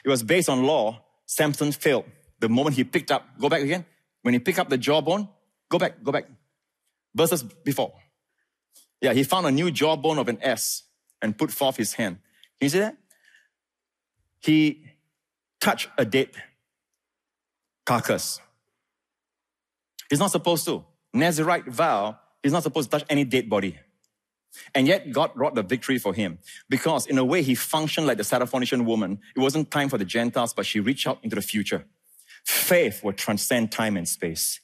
It 0.03 0.09
was 0.09 0.23
based 0.23 0.49
on 0.49 0.63
law. 0.63 1.03
Samson 1.25 1.71
failed. 1.71 2.05
The 2.39 2.49
moment 2.49 2.75
he 2.75 2.83
picked 2.83 3.11
up, 3.11 3.39
go 3.39 3.49
back 3.49 3.61
again. 3.61 3.85
When 4.21 4.33
he 4.33 4.39
picked 4.39 4.59
up 4.59 4.69
the 4.69 4.77
jawbone, 4.77 5.29
go 5.69 5.77
back, 5.77 6.03
go 6.03 6.11
back. 6.11 6.25
Verses 7.15 7.43
before. 7.43 7.93
Yeah, 9.01 9.13
he 9.13 9.23
found 9.23 9.47
a 9.47 9.51
new 9.51 9.71
jawbone 9.71 10.17
of 10.17 10.27
an 10.27 10.41
ass 10.41 10.83
and 11.21 11.37
put 11.37 11.51
forth 11.51 11.77
his 11.77 11.93
hand. 11.93 12.17
Can 12.59 12.65
you 12.65 12.69
see 12.69 12.79
that? 12.79 12.97
He 14.39 14.85
touched 15.59 15.89
a 15.97 16.05
dead 16.05 16.29
carcass. 17.85 18.39
He's 20.09 20.19
not 20.19 20.31
supposed 20.31 20.65
to. 20.65 20.83
Nazarite 21.13 21.67
vow, 21.67 22.19
he's 22.41 22.51
not 22.51 22.63
supposed 22.63 22.91
to 22.91 22.97
touch 22.97 23.07
any 23.09 23.23
dead 23.23 23.49
body. 23.49 23.77
And 24.75 24.87
yet 24.87 25.11
God 25.11 25.31
wrought 25.35 25.55
the 25.55 25.63
victory 25.63 25.97
for 25.97 26.13
him 26.13 26.39
because 26.69 27.05
in 27.05 27.17
a 27.17 27.25
way 27.25 27.41
he 27.41 27.55
functioned 27.55 28.07
like 28.07 28.17
the 28.17 28.23
Syrophoenician 28.23 28.85
woman. 28.85 29.19
It 29.35 29.39
wasn't 29.39 29.71
time 29.71 29.89
for 29.89 29.97
the 29.97 30.05
Gentiles, 30.05 30.53
but 30.53 30.65
she 30.65 30.79
reached 30.79 31.07
out 31.07 31.19
into 31.23 31.35
the 31.35 31.41
future. 31.41 31.85
Faith 32.45 33.03
will 33.03 33.13
transcend 33.13 33.71
time 33.71 33.97
and 33.97 34.07
space. 34.07 34.59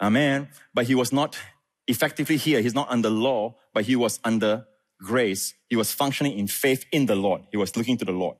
Amen. 0.00 0.48
But 0.74 0.86
he 0.86 0.94
was 0.94 1.12
not 1.12 1.38
effectively 1.86 2.36
here. 2.36 2.60
He's 2.60 2.74
not 2.74 2.90
under 2.90 3.10
law, 3.10 3.56
but 3.72 3.84
he 3.84 3.96
was 3.96 4.20
under 4.24 4.66
grace. 5.00 5.54
He 5.68 5.76
was 5.76 5.92
functioning 5.92 6.38
in 6.38 6.46
faith 6.46 6.84
in 6.92 7.06
the 7.06 7.16
Lord. 7.16 7.42
He 7.50 7.56
was 7.56 7.76
looking 7.76 7.96
to 7.98 8.04
the 8.04 8.12
Lord. 8.12 8.36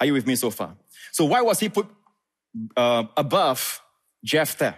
Are 0.00 0.06
you 0.06 0.12
with 0.12 0.26
me 0.26 0.36
so 0.36 0.50
far? 0.50 0.76
So 1.12 1.24
why 1.24 1.40
was 1.40 1.60
he 1.60 1.68
put 1.68 1.88
uh, 2.76 3.04
above 3.16 3.80
Jephthah? 4.24 4.76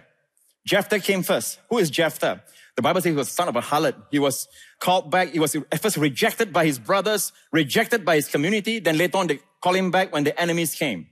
Jephthah 0.65 0.99
came 0.99 1.23
first. 1.23 1.59
Who 1.69 1.77
is 1.77 1.89
Jephthah? 1.89 2.43
The 2.79 2.83
Bible 2.83 3.01
says 3.01 3.11
he 3.11 3.17
was 3.17 3.27
son 3.27 3.49
of 3.49 3.57
a 3.57 3.61
harlot. 3.61 3.93
He 4.09 4.19
was 4.19 4.47
called 4.79 5.11
back. 5.11 5.33
He 5.33 5.39
was 5.39 5.53
at 5.53 5.81
first 5.81 5.97
rejected 5.97 6.53
by 6.53 6.65
his 6.65 6.79
brothers, 6.79 7.33
rejected 7.51 8.05
by 8.05 8.15
his 8.15 8.29
community. 8.29 8.79
Then 8.79 8.97
later 8.97 9.17
on, 9.17 9.27
they 9.27 9.41
called 9.61 9.75
him 9.75 9.91
back 9.91 10.13
when 10.13 10.23
the 10.23 10.39
enemies 10.39 10.75
came 10.75 11.07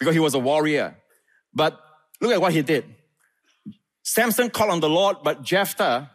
because 0.00 0.16
he 0.16 0.18
was 0.18 0.34
a 0.34 0.40
warrior. 0.40 0.96
But 1.54 1.78
look 2.20 2.32
at 2.32 2.40
what 2.40 2.52
he 2.54 2.62
did. 2.62 2.86
Samson 4.02 4.50
called 4.50 4.72
on 4.72 4.80
the 4.80 4.88
Lord, 4.88 5.18
but 5.22 5.44
Jephthah 5.44 6.10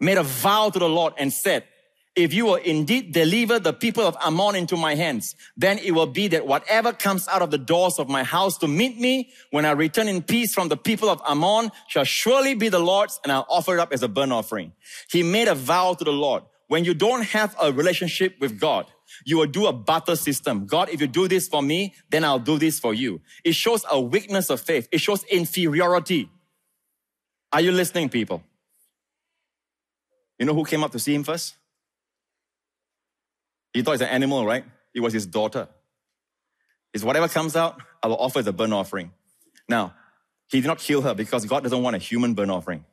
made 0.00 0.16
a 0.16 0.22
vow 0.22 0.70
to 0.70 0.78
the 0.78 0.88
Lord 0.88 1.12
and 1.18 1.30
said, 1.30 1.64
if 2.14 2.34
you 2.34 2.44
will 2.44 2.56
indeed 2.56 3.12
deliver 3.12 3.58
the 3.58 3.72
people 3.72 4.06
of 4.06 4.16
Ammon 4.22 4.54
into 4.54 4.76
my 4.76 4.94
hands, 4.94 5.34
then 5.56 5.78
it 5.78 5.92
will 5.92 6.06
be 6.06 6.28
that 6.28 6.46
whatever 6.46 6.92
comes 6.92 7.26
out 7.26 7.40
of 7.40 7.50
the 7.50 7.58
doors 7.58 7.98
of 7.98 8.08
my 8.08 8.22
house 8.22 8.58
to 8.58 8.68
meet 8.68 8.98
me 8.98 9.30
when 9.50 9.64
I 9.64 9.70
return 9.70 10.08
in 10.08 10.22
peace 10.22 10.52
from 10.52 10.68
the 10.68 10.76
people 10.76 11.08
of 11.08 11.22
Ammon 11.26 11.70
shall 11.88 12.04
surely 12.04 12.54
be 12.54 12.68
the 12.68 12.78
Lord's 12.78 13.18
and 13.22 13.32
I'll 13.32 13.46
offer 13.48 13.74
it 13.74 13.80
up 13.80 13.92
as 13.92 14.02
a 14.02 14.08
burnt 14.08 14.32
offering. 14.32 14.72
He 15.10 15.22
made 15.22 15.48
a 15.48 15.54
vow 15.54 15.94
to 15.94 16.04
the 16.04 16.12
Lord. 16.12 16.42
When 16.68 16.84
you 16.84 16.94
don't 16.94 17.22
have 17.24 17.56
a 17.60 17.72
relationship 17.72 18.36
with 18.40 18.60
God, 18.60 18.86
you 19.24 19.38
will 19.38 19.46
do 19.46 19.66
a 19.66 19.72
barter 19.72 20.16
system. 20.16 20.66
God, 20.66 20.90
if 20.90 21.00
you 21.00 21.06
do 21.06 21.28
this 21.28 21.48
for 21.48 21.62
me, 21.62 21.94
then 22.10 22.24
I'll 22.24 22.38
do 22.38 22.58
this 22.58 22.78
for 22.78 22.92
you. 22.92 23.20
It 23.44 23.54
shows 23.54 23.84
a 23.90 24.00
weakness 24.00 24.50
of 24.50 24.60
faith. 24.60 24.88
It 24.92 25.00
shows 25.00 25.24
inferiority. 25.24 26.30
Are 27.52 27.60
you 27.60 27.72
listening, 27.72 28.08
people? 28.08 28.42
You 30.38 30.46
know 30.46 30.54
who 30.54 30.64
came 30.64 30.82
up 30.82 30.92
to 30.92 30.98
see 30.98 31.14
him 31.14 31.24
first? 31.24 31.56
He 33.72 33.82
thought 33.82 33.92
it's 33.92 34.02
an 34.02 34.08
animal, 34.08 34.44
right? 34.44 34.64
It 34.94 35.00
was 35.00 35.12
his 35.12 35.26
daughter. 35.26 35.68
It's 36.92 37.04
whatever 37.04 37.28
comes 37.28 37.56
out, 37.56 37.80
I 38.02 38.08
will 38.08 38.16
offer 38.16 38.40
as 38.40 38.46
a 38.46 38.52
burnt 38.52 38.72
offering. 38.72 39.12
Now, 39.68 39.94
he 40.48 40.60
did 40.60 40.66
not 40.66 40.78
kill 40.78 41.00
her 41.02 41.14
because 41.14 41.46
God 41.46 41.62
doesn't 41.62 41.82
want 41.82 41.96
a 41.96 41.98
human 41.98 42.34
burnt 42.34 42.50
offering. 42.50 42.84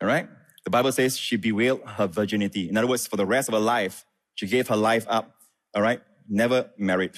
All 0.00 0.08
right? 0.08 0.28
The 0.64 0.70
Bible 0.70 0.90
says 0.92 1.16
she 1.16 1.36
bewailed 1.36 1.82
her 1.84 2.06
virginity. 2.06 2.68
In 2.68 2.76
other 2.76 2.86
words, 2.86 3.06
for 3.06 3.16
the 3.16 3.26
rest 3.26 3.48
of 3.48 3.54
her 3.54 3.60
life, 3.60 4.04
she 4.34 4.46
gave 4.46 4.66
her 4.68 4.76
life 4.76 5.06
up. 5.08 5.36
All 5.74 5.82
right? 5.82 6.00
Never 6.28 6.70
married. 6.76 7.12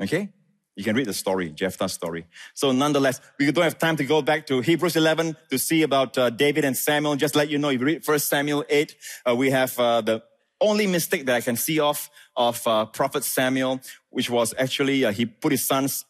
Okay? 0.00 0.28
You 0.76 0.84
can 0.84 0.94
read 0.94 1.06
the 1.06 1.14
story, 1.14 1.50
Jephthah's 1.50 1.94
story. 1.94 2.26
So 2.52 2.70
nonetheless, 2.70 3.22
we 3.38 3.50
don't 3.50 3.64
have 3.64 3.78
time 3.78 3.96
to 3.96 4.04
go 4.04 4.20
back 4.20 4.46
to 4.48 4.60
Hebrews 4.60 4.94
11 4.94 5.34
to 5.48 5.58
see 5.58 5.82
about 5.82 6.18
uh, 6.18 6.28
David 6.28 6.66
and 6.66 6.76
Samuel. 6.76 7.16
Just 7.16 7.34
let 7.34 7.48
you 7.48 7.56
know, 7.56 7.70
if 7.70 7.80
you 7.80 7.86
read 7.86 8.04
First 8.04 8.28
Samuel 8.28 8.62
8, 8.68 8.94
uh, 9.26 9.34
we 9.34 9.50
have 9.50 9.78
uh, 9.78 10.02
the 10.02 10.22
only 10.60 10.86
mistake 10.86 11.24
that 11.26 11.34
I 11.34 11.40
can 11.40 11.56
see 11.56 11.80
of, 11.80 12.10
of 12.36 12.64
uh, 12.66 12.84
Prophet 12.84 13.24
Samuel, 13.24 13.80
which 14.10 14.28
was 14.28 14.52
actually 14.58 15.02
uh, 15.06 15.12
he 15.12 15.24
put 15.24 15.52
his 15.52 15.64
sons, 15.64 16.04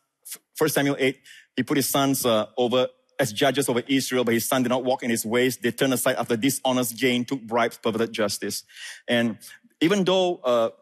First 0.56 0.74
Samuel 0.74 0.96
8, 0.98 1.16
he 1.54 1.62
put 1.62 1.76
his 1.76 1.88
sons 1.88 2.26
uh, 2.26 2.46
over 2.56 2.88
as 3.20 3.32
judges 3.32 3.68
over 3.68 3.82
Israel, 3.86 4.24
but 4.24 4.34
his 4.34 4.48
son 4.48 4.64
did 4.64 4.70
not 4.70 4.84
walk 4.84 5.04
in 5.04 5.10
his 5.10 5.24
ways. 5.24 5.56
They 5.58 5.70
turned 5.70 5.94
aside 5.94 6.16
after 6.16 6.36
dishonest 6.36 6.98
gain, 6.98 7.24
took 7.24 7.40
bribes, 7.40 7.78
perverted 7.78 8.12
justice. 8.12 8.64
And 9.06 9.38
even 9.80 10.04
though, 10.04 10.72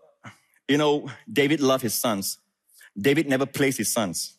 you 0.66 0.78
know, 0.78 1.10
David 1.30 1.60
loved 1.60 1.82
his 1.84 1.94
sons, 1.94 2.38
David 2.96 3.28
never 3.28 3.46
placed 3.46 3.78
his 3.78 3.92
sons 3.92 4.34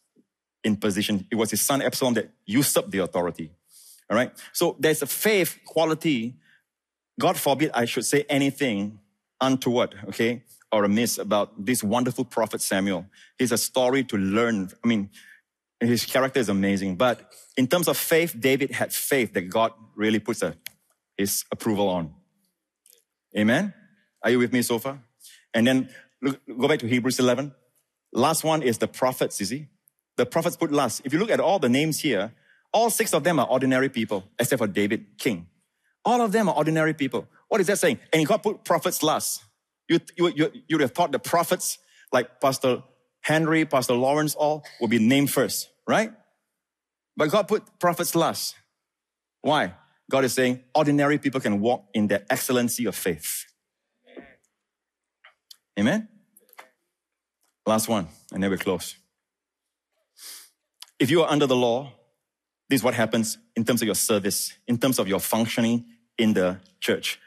in 0.64 0.76
position. 0.78 1.28
It 1.32 1.36
was 1.36 1.52
his 1.52 1.62
son 1.62 1.82
Absalom 1.82 2.14
that 2.16 2.30
usurped 2.46 2.92
the 2.92 3.00
authority. 3.00 3.52
All 4.10 4.18
right. 4.18 4.32
So 4.54 4.76
there's 4.80 5.02
a 5.02 5.08
faith 5.08 5.60
quality. 5.66 6.36
God 7.20 7.38
forbid 7.38 7.72
I 7.74 7.86
should 7.86 8.06
say 8.06 8.26
anything 8.30 9.00
untoward, 9.42 9.96
okay, 10.10 10.44
or 10.72 10.84
amiss 10.84 11.18
about 11.18 11.66
this 11.66 11.84
wonderful 11.84 12.26
prophet 12.26 12.62
Samuel. 12.62 13.06
He's 13.38 13.52
a 13.52 13.58
story 13.58 14.04
to 14.06 14.18
learn. 14.18 14.70
I 14.84 14.88
mean, 14.88 15.10
his 15.80 16.06
character 16.06 16.40
is 16.40 16.50
amazing. 16.50 16.96
But 16.96 17.32
in 17.58 17.68
terms 17.68 17.88
of 17.88 17.98
faith, 17.98 18.36
David 18.40 18.72
had 18.72 18.94
faith 18.94 19.34
that 19.34 19.50
God 19.50 19.72
really 19.96 20.20
puts 20.20 20.42
a, 20.42 20.56
his 21.18 21.44
approval 21.52 21.90
on. 21.90 22.14
Amen. 23.38 23.74
Are 24.24 24.30
you 24.30 24.40
with 24.40 24.54
me 24.54 24.62
so 24.62 24.80
far? 24.80 25.00
And 25.54 25.68
then 25.68 25.90
look, 26.22 26.40
go 26.48 26.68
back 26.68 26.80
to 26.80 26.88
Hebrews 26.88 27.20
11. 27.20 27.54
Last 28.16 28.46
one 28.46 28.64
is 28.64 28.78
the 28.78 28.88
prophets, 28.88 29.40
you 29.42 29.46
see. 29.46 29.68
The 30.16 30.26
prophets 30.26 30.56
put 30.56 30.72
last. 30.72 31.02
If 31.04 31.12
you 31.12 31.20
look 31.20 31.30
at 31.30 31.42
all 31.42 31.60
the 31.60 31.68
names 31.68 32.00
here, 32.00 32.34
all 32.72 32.90
six 32.90 33.14
of 33.14 33.24
them 33.26 33.40
are 33.40 33.48
ordinary 33.48 33.90
people, 33.90 34.24
except 34.40 34.60
for 34.60 34.68
David, 34.68 35.18
king. 35.18 35.48
All 36.06 36.22
of 36.22 36.32
them 36.32 36.48
are 36.48 36.56
ordinary 36.56 36.94
people. 36.94 37.28
What 37.50 37.60
is 37.60 37.68
that 37.68 37.78
saying? 37.78 38.00
And 38.14 38.26
God 38.26 38.42
put 38.42 38.64
prophets 38.64 39.04
last. 39.04 39.44
You, 39.90 40.00
you, 40.18 40.30
you, 40.30 40.52
you 40.68 40.78
would 40.78 40.82
have 40.82 40.92
thought 40.92 41.12
the 41.12 41.20
prophets, 41.20 41.78
like 42.14 42.40
Pastor 42.40 42.84
Henry, 43.22 43.66
Pastor 43.66 43.94
Lawrence, 43.94 44.34
all 44.34 44.64
would 44.80 44.90
be 44.90 45.00
named 45.00 45.32
first, 45.32 45.70
right? 45.86 46.14
But 47.18 47.32
God 47.32 47.48
put 47.48 47.80
prophets 47.80 48.16
last. 48.16 48.56
Why? 49.42 49.74
God 50.10 50.24
is 50.24 50.34
saying 50.34 50.64
ordinary 50.74 51.18
people 51.18 51.42
can 51.42 51.60
walk 51.60 51.86
in 51.94 52.08
the 52.08 52.32
excellency 52.32 52.86
of 52.86 52.96
faith. 52.96 53.46
Amen? 55.78 56.08
Last 57.66 57.90
one, 57.90 58.08
and 58.32 58.44
then 58.44 58.52
we 58.52 58.58
close. 58.58 58.96
If 61.00 61.10
you 61.10 61.24
are 61.24 61.30
under 61.30 61.48
the 61.48 61.56
law, 61.56 61.92
this 62.70 62.80
is 62.80 62.84
what 62.84 62.94
happens 62.94 63.38
in 63.56 63.66
terms 63.66 63.82
of 63.82 63.86
your 63.86 63.96
service, 63.96 64.54
in 64.68 64.78
terms 64.78 65.00
of 65.00 65.08
your 65.08 65.20
functioning 65.20 65.86
in 66.18 66.34
the 66.34 66.60
church. 66.80 67.20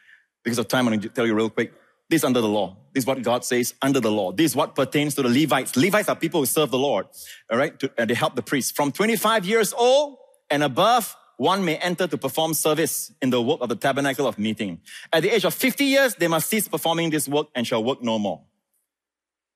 Because 0.42 0.58
of 0.58 0.68
time, 0.68 0.86
I'm 0.86 0.92
going 0.92 1.00
to 1.00 1.08
tell 1.08 1.26
you 1.26 1.34
real 1.34 1.50
quick. 1.50 1.72
This 2.10 2.24
under 2.24 2.40
the 2.40 2.48
law. 2.48 2.76
This 2.94 3.02
is 3.02 3.06
what 3.06 3.22
God 3.22 3.44
says 3.44 3.74
under 3.82 4.00
the 4.00 4.10
law. 4.10 4.32
This 4.32 4.52
is 4.52 4.56
what 4.56 4.74
pertains 4.74 5.14
to 5.16 5.22
the 5.22 5.28
Levites. 5.28 5.76
Levites 5.76 6.08
are 6.08 6.16
people 6.16 6.40
who 6.40 6.46
serve 6.46 6.70
the 6.70 6.78
Lord. 6.78 7.06
All 7.50 7.58
right. 7.58 7.78
To, 7.80 7.92
and 7.98 8.08
they 8.08 8.14
help 8.14 8.34
the 8.34 8.42
priests. 8.42 8.72
From 8.72 8.92
25 8.92 9.44
years 9.44 9.74
old 9.74 10.16
and 10.48 10.62
above, 10.62 11.14
one 11.36 11.64
may 11.64 11.76
enter 11.76 12.06
to 12.06 12.16
perform 12.16 12.54
service 12.54 13.12
in 13.20 13.30
the 13.30 13.42
work 13.42 13.60
of 13.60 13.68
the 13.68 13.76
tabernacle 13.76 14.26
of 14.26 14.38
meeting. 14.38 14.80
At 15.12 15.22
the 15.22 15.34
age 15.34 15.44
of 15.44 15.52
50 15.52 15.84
years, 15.84 16.14
they 16.14 16.28
must 16.28 16.48
cease 16.48 16.66
performing 16.66 17.10
this 17.10 17.28
work 17.28 17.48
and 17.54 17.66
shall 17.66 17.84
work 17.84 18.02
no 18.02 18.18
more. 18.18 18.40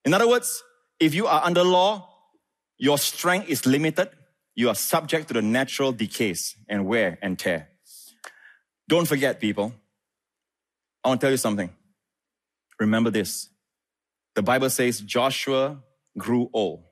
In 0.05 0.13
other 0.13 0.29
words, 0.29 0.63
if 1.01 1.15
you 1.15 1.27
are 1.27 1.43
under 1.45 1.63
law, 1.63 2.09
your 2.79 2.99
strength 2.99 3.49
is 3.49 3.67
limited. 3.67 4.09
You 4.55 4.69
are 4.69 4.75
subject 4.75 5.29
to 5.29 5.35
the 5.35 5.43
natural 5.43 5.93
decays 5.93 6.57
and 6.69 6.87
wear 6.87 7.19
and 7.23 7.39
tear. 7.39 7.69
Don't 8.89 9.07
forget, 9.07 9.41
people. 9.41 9.73
I 11.05 11.09
want 11.09 11.21
to 11.21 11.25
tell 11.25 11.31
you 11.31 11.37
something. 11.37 11.71
Remember 12.79 13.11
this. 13.11 13.49
The 14.35 14.43
Bible 14.43 14.71
says 14.71 15.01
Joshua 15.01 15.79
grew 16.19 16.51
old. 16.53 16.85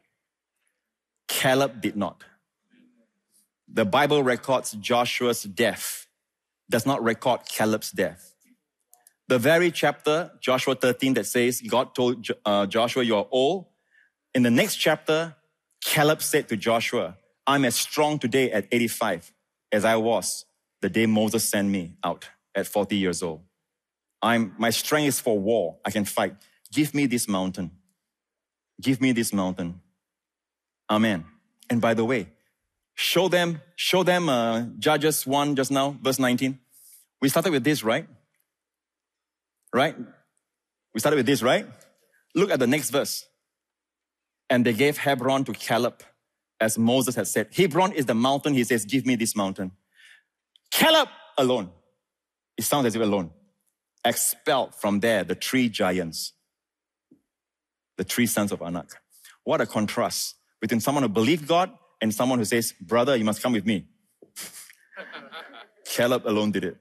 Caleb 1.28 1.80
did 1.80 1.96
not. 1.96 2.24
The 3.72 3.84
Bible 3.84 4.22
records 4.22 4.72
Joshua's 4.72 5.44
death, 5.44 6.06
does 6.68 6.86
not 6.86 7.02
record 7.02 7.40
Caleb's 7.48 7.92
death. 7.92 8.34
The 9.28 9.38
very 9.38 9.70
chapter, 9.70 10.32
Joshua 10.40 10.74
13, 10.74 11.14
that 11.14 11.26
says 11.26 11.60
God 11.60 11.94
told 11.94 12.26
uh, 12.44 12.66
Joshua, 12.66 13.04
You 13.04 13.16
are 13.16 13.26
old, 13.30 13.66
in 14.34 14.42
the 14.42 14.50
next 14.50 14.76
chapter, 14.76 15.34
Caleb 15.80 16.22
said 16.22 16.48
to 16.48 16.56
Joshua, 16.56 17.16
I'm 17.46 17.64
as 17.64 17.76
strong 17.76 18.18
today 18.18 18.50
at 18.52 18.66
85 18.70 19.32
as 19.72 19.84
I 19.84 19.96
was 19.96 20.44
the 20.80 20.88
day 20.88 21.06
Moses 21.06 21.48
sent 21.48 21.68
me 21.68 21.96
out 22.02 22.28
at 22.54 22.66
40 22.66 22.96
years 22.96 23.22
old. 23.22 23.42
I'm, 24.22 24.54
my 24.58 24.70
strength 24.70 25.08
is 25.08 25.20
for 25.20 25.38
war. 25.38 25.78
I 25.84 25.90
can 25.90 26.04
fight. 26.04 26.34
Give 26.72 26.94
me 26.94 27.06
this 27.06 27.28
mountain. 27.28 27.70
Give 28.80 29.00
me 29.00 29.12
this 29.12 29.32
mountain. 29.32 29.80
Amen. 30.88 31.24
And 31.68 31.80
by 31.80 31.94
the 31.94 32.04
way, 32.04 32.28
show 32.94 33.28
them, 33.28 33.60
show 33.76 34.02
them, 34.02 34.28
uh, 34.28 34.64
Judges 34.78 35.26
1 35.26 35.56
just 35.56 35.70
now, 35.70 35.96
verse 36.02 36.18
19. 36.18 36.58
We 37.22 37.28
started 37.28 37.52
with 37.52 37.64
this, 37.64 37.84
right? 37.84 38.06
Right? 39.72 39.96
We 40.94 41.00
started 41.00 41.16
with 41.16 41.26
this, 41.26 41.42
right? 41.42 41.66
Look 42.34 42.50
at 42.50 42.58
the 42.58 42.66
next 42.66 42.90
verse. 42.90 43.26
And 44.50 44.66
they 44.66 44.72
gave 44.72 44.98
Hebron 44.98 45.44
to 45.44 45.52
Caleb, 45.52 46.02
as 46.60 46.76
Moses 46.76 47.14
had 47.14 47.28
said. 47.28 47.48
Hebron 47.54 47.92
is 47.92 48.06
the 48.06 48.14
mountain. 48.14 48.52
He 48.52 48.64
says, 48.64 48.84
Give 48.84 49.06
me 49.06 49.14
this 49.14 49.36
mountain. 49.36 49.70
Caleb 50.70 51.08
alone. 51.38 51.70
It 52.56 52.64
sounds 52.64 52.86
as 52.86 52.96
if 52.96 53.00
alone. 53.00 53.30
Expelled 54.04 54.74
from 54.74 55.00
there 55.00 55.24
the 55.24 55.34
three 55.34 55.68
giants, 55.68 56.32
the 57.96 58.04
three 58.04 58.26
sons 58.26 58.50
of 58.50 58.60
Anak. 58.60 58.90
What 59.44 59.60
a 59.60 59.66
contrast 59.66 60.36
between 60.60 60.80
someone 60.80 61.04
who 61.04 61.08
believes 61.08 61.42
God 61.42 61.70
and 62.00 62.12
someone 62.14 62.38
who 62.38 62.44
says, 62.44 62.74
Brother, 62.80 63.16
you 63.16 63.24
must 63.24 63.42
come 63.42 63.52
with 63.52 63.64
me. 63.66 63.86
Caleb 65.84 66.26
alone 66.26 66.50
did 66.50 66.64
it. 66.64 66.76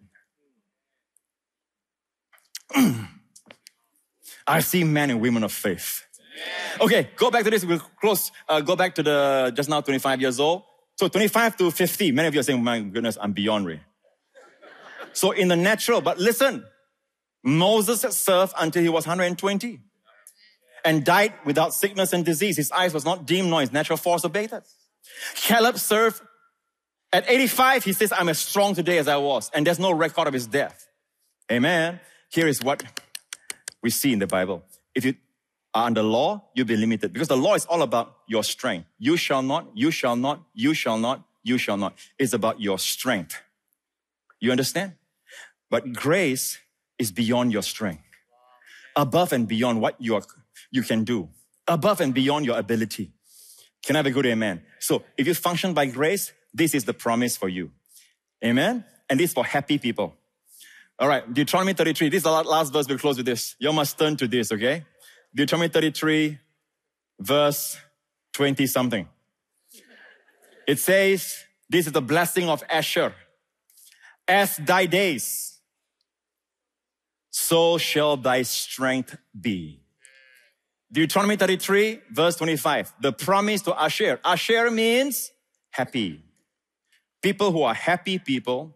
I 4.47 4.61
see 4.61 4.83
men 4.83 5.11
and 5.11 5.21
women 5.21 5.43
of 5.43 5.51
faith. 5.51 6.08
Okay, 6.81 7.09
go 7.15 7.29
back 7.29 7.43
to 7.43 7.49
this. 7.49 7.65
We'll 7.65 7.79
close. 7.79 8.31
Uh, 8.47 8.61
go 8.61 8.75
back 8.75 8.95
to 8.95 9.03
the 9.03 9.51
just 9.55 9.69
now 9.69 9.81
25 9.81 10.21
years 10.21 10.39
old. 10.39 10.63
So 10.95 11.07
25 11.07 11.57
to 11.57 11.71
50. 11.71 12.11
Many 12.11 12.27
of 12.27 12.33
you 12.33 12.39
are 12.39 12.43
saying, 12.43 12.63
my 12.63 12.79
goodness, 12.81 13.17
I'm 13.19 13.31
beyond 13.31 13.65
Ray. 13.65 13.81
so 15.13 15.31
in 15.31 15.47
the 15.47 15.55
natural, 15.55 16.01
but 16.01 16.19
listen, 16.19 16.65
Moses 17.43 18.01
served 18.17 18.53
until 18.59 18.83
he 18.83 18.89
was 18.89 19.07
120 19.07 19.79
and 20.85 21.05
died 21.05 21.33
without 21.45 21.73
sickness 21.73 22.13
and 22.13 22.25
disease. 22.25 22.57
His 22.57 22.71
eyes 22.71 22.93
was 22.93 23.05
not 23.05 23.25
dim 23.25 23.49
nor 23.49 23.61
his 23.61 23.71
natural 23.71 23.97
force 23.97 24.23
abated. 24.23 24.63
Caleb 25.35 25.77
served 25.77 26.21
at 27.11 27.29
85. 27.29 27.83
He 27.83 27.93
says, 27.93 28.11
I'm 28.11 28.29
as 28.29 28.39
strong 28.39 28.75
today 28.75 28.97
as 28.97 29.07
I 29.07 29.17
was. 29.17 29.49
And 29.53 29.65
there's 29.65 29.79
no 29.79 29.91
record 29.91 30.27
of 30.27 30.33
his 30.33 30.47
death. 30.47 30.87
Amen. 31.51 31.99
Here 32.29 32.47
is 32.47 32.61
what 32.61 32.83
we 33.81 33.89
see 33.89 34.13
in 34.13 34.19
the 34.19 34.27
Bible. 34.27 34.63
If 34.93 35.05
you 35.05 35.15
under 35.73 36.01
law, 36.01 36.43
you'll 36.55 36.65
be 36.65 36.75
limited 36.75 37.13
because 37.13 37.27
the 37.27 37.37
law 37.37 37.55
is 37.55 37.65
all 37.65 37.81
about 37.81 38.17
your 38.27 38.43
strength. 38.43 38.87
You 38.97 39.17
shall 39.17 39.41
not, 39.41 39.67
you 39.73 39.91
shall 39.91 40.15
not, 40.15 40.41
you 40.53 40.73
shall 40.73 40.97
not, 40.97 41.23
you 41.43 41.57
shall 41.57 41.77
not. 41.77 41.93
It's 42.17 42.33
about 42.33 42.59
your 42.59 42.79
strength. 42.79 43.41
You 44.39 44.51
understand? 44.51 44.93
But 45.69 45.93
grace 45.93 46.57
is 46.97 47.11
beyond 47.11 47.53
your 47.53 47.61
strength, 47.61 48.01
above 48.95 49.31
and 49.31 49.47
beyond 49.47 49.81
what 49.81 49.95
you, 49.99 50.15
are, 50.15 50.23
you 50.71 50.81
can 50.81 51.03
do, 51.03 51.29
above 51.67 52.01
and 52.01 52.13
beyond 52.13 52.45
your 52.45 52.57
ability. 52.57 53.11
Can 53.83 53.95
I 53.95 53.99
have 53.99 54.05
a 54.07 54.11
good 54.11 54.25
amen? 54.25 54.61
So 54.79 55.03
if 55.17 55.27
you 55.27 55.33
function 55.33 55.73
by 55.73 55.85
grace, 55.85 56.33
this 56.53 56.73
is 56.73 56.85
the 56.85 56.93
promise 56.93 57.37
for 57.37 57.47
you. 57.47 57.71
Amen? 58.43 58.83
And 59.09 59.19
this 59.19 59.29
is 59.29 59.33
for 59.33 59.45
happy 59.45 59.77
people. 59.77 60.15
All 60.97 61.07
right, 61.07 61.33
Deuteronomy 61.33 61.73
33. 61.73 62.09
This 62.09 62.17
is 62.17 62.23
the 62.23 62.31
last 62.31 62.73
verse. 62.73 62.87
We'll 62.87 62.97
close 62.97 63.17
with 63.17 63.25
this. 63.25 63.55
You 63.59 63.71
must 63.71 63.97
turn 63.97 64.17
to 64.17 64.27
this, 64.27 64.51
okay? 64.51 64.83
Deuteronomy 65.33 65.69
33, 65.69 66.39
verse 67.19 67.77
20 68.33 68.65
something. 68.65 69.07
It 70.67 70.79
says, 70.79 71.43
This 71.69 71.87
is 71.87 71.93
the 71.93 72.01
blessing 72.01 72.49
of 72.49 72.63
Asher. 72.69 73.13
As 74.27 74.57
thy 74.57 74.85
days, 74.85 75.59
so 77.29 77.77
shall 77.77 78.17
thy 78.17 78.41
strength 78.43 79.17
be. 79.39 79.81
Deuteronomy 80.91 81.35
33, 81.35 82.01
verse 82.11 82.35
25. 82.35 82.93
The 83.01 83.13
promise 83.13 83.61
to 83.63 83.79
Asher. 83.79 84.19
Asher 84.25 84.71
means 84.71 85.31
happy. 85.69 86.23
People 87.21 87.51
who 87.51 87.63
are 87.63 87.73
happy 87.73 88.17
people 88.17 88.75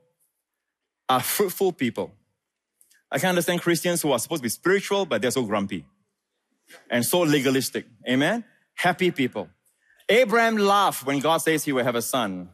are 1.10 1.22
fruitful 1.22 1.72
people. 1.72 2.12
I 3.12 3.18
can 3.18 3.30
understand 3.30 3.62
Christians 3.62 4.02
who 4.02 4.12
are 4.12 4.20
supposed 4.20 4.42
to 4.42 4.44
be 4.44 4.50
spiritual, 4.50 5.06
but 5.06 5.22
they're 5.22 5.32
so 5.32 5.44
grumpy 5.44 5.86
and 6.90 7.06
so 7.06 7.22
legalistic. 7.22 7.86
Amen? 8.08 8.44
Happy 8.76 9.12
people. 9.12 9.50
Abraham 10.10 10.58
laughed 10.58 11.06
when 11.06 11.20
God 11.20 11.38
says 11.38 11.64
he 11.64 11.72
will 11.72 11.84
have 11.84 11.96
a 11.96 12.02
son. 12.02 12.50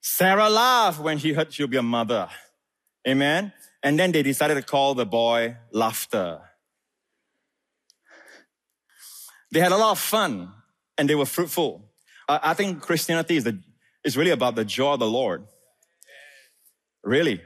Sarah 0.00 0.48
laughed 0.48 1.00
when 1.00 1.18
she 1.18 1.32
heard 1.32 1.52
she'll 1.52 1.66
be 1.66 1.76
a 1.76 1.82
mother. 1.82 2.28
Amen? 3.06 3.52
And 3.82 3.98
then 3.98 4.12
they 4.12 4.22
decided 4.22 4.54
to 4.54 4.62
call 4.62 4.94
the 4.94 5.06
boy 5.06 5.56
Laughter. 5.72 6.40
They 9.52 9.60
had 9.60 9.72
a 9.72 9.76
lot 9.76 9.92
of 9.92 9.98
fun 9.98 10.52
and 10.96 11.08
they 11.08 11.14
were 11.14 11.26
fruitful. 11.26 11.90
I, 12.28 12.54
think 12.54 12.80
Christianity 12.80 13.36
is, 13.36 13.44
the, 13.44 13.58
is 14.04 14.16
really 14.16 14.30
about 14.30 14.54
the 14.54 14.64
joy 14.64 14.92
of 14.92 15.00
the 15.00 15.10
Lord. 15.10 15.44
Really. 17.02 17.40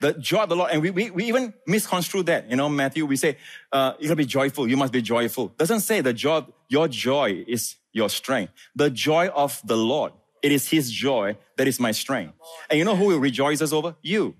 The 0.00 0.12
joy 0.12 0.42
of 0.42 0.48
the 0.48 0.56
Lord. 0.56 0.70
And 0.72 0.82
we, 0.82 0.90
we, 0.90 1.10
we 1.10 1.24
even 1.24 1.54
misconstrue 1.66 2.22
that. 2.24 2.50
You 2.50 2.56
know, 2.56 2.68
Matthew, 2.68 3.06
we 3.06 3.16
say, 3.16 3.38
uh, 3.72 3.94
you 3.98 4.08
gotta 4.08 4.16
be 4.16 4.26
joyful. 4.26 4.68
You 4.68 4.76
must 4.76 4.92
be 4.92 5.00
joyful. 5.00 5.48
Doesn't 5.56 5.80
say 5.80 6.00
the 6.00 6.12
joy, 6.12 6.44
your 6.68 6.88
joy 6.88 7.44
is 7.48 7.76
your 7.92 8.10
strength. 8.10 8.52
The 8.74 8.90
joy 8.90 9.28
of 9.28 9.60
the 9.64 9.76
Lord. 9.76 10.12
It 10.42 10.52
is 10.52 10.68
His 10.68 10.90
joy 10.90 11.38
that 11.56 11.66
is 11.66 11.80
my 11.80 11.92
strength. 11.92 12.34
And 12.68 12.78
you 12.78 12.84
know 12.84 12.94
who 12.94 13.10
He 13.10 13.18
rejoices 13.18 13.72
over? 13.72 13.96
You. 14.02 14.34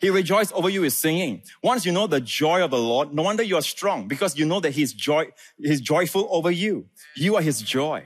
He 0.00 0.10
rejoices 0.10 0.52
over 0.52 0.68
you 0.68 0.84
is 0.84 0.96
singing. 0.96 1.42
Once 1.62 1.86
you 1.86 1.92
know 1.92 2.06
the 2.06 2.20
joy 2.20 2.62
of 2.62 2.70
the 2.70 2.78
Lord, 2.78 3.14
no 3.14 3.22
wonder 3.22 3.42
you 3.42 3.56
are 3.56 3.62
strong 3.62 4.08
because 4.08 4.38
you 4.38 4.44
know 4.44 4.60
that 4.60 4.72
He's 4.72 4.92
joy, 4.92 5.28
He's 5.58 5.80
joyful 5.80 6.28
over 6.30 6.50
you. 6.50 6.86
You 7.16 7.36
are 7.36 7.42
His 7.42 7.62
joy. 7.62 8.04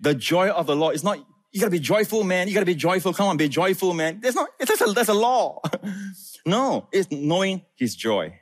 The 0.00 0.14
joy 0.14 0.48
of 0.48 0.66
the 0.66 0.76
Lord 0.76 0.94
is 0.94 1.04
not 1.04 1.18
you 1.56 1.60
gotta 1.60 1.70
be 1.70 1.78
joyful, 1.78 2.22
man. 2.22 2.48
You 2.48 2.52
gotta 2.52 2.66
be 2.66 2.74
joyful. 2.74 3.14
Come 3.14 3.28
on, 3.28 3.38
be 3.38 3.48
joyful, 3.48 3.94
man. 3.94 4.20
There's 4.20 4.34
not, 4.34 4.50
that's 4.58 4.78
a, 4.78 4.92
that's 4.92 5.08
a 5.08 5.14
law. 5.14 5.62
no, 6.46 6.86
it's 6.92 7.10
knowing 7.10 7.62
his 7.76 7.96
joy. 7.96 8.24
Amen. 8.24 8.36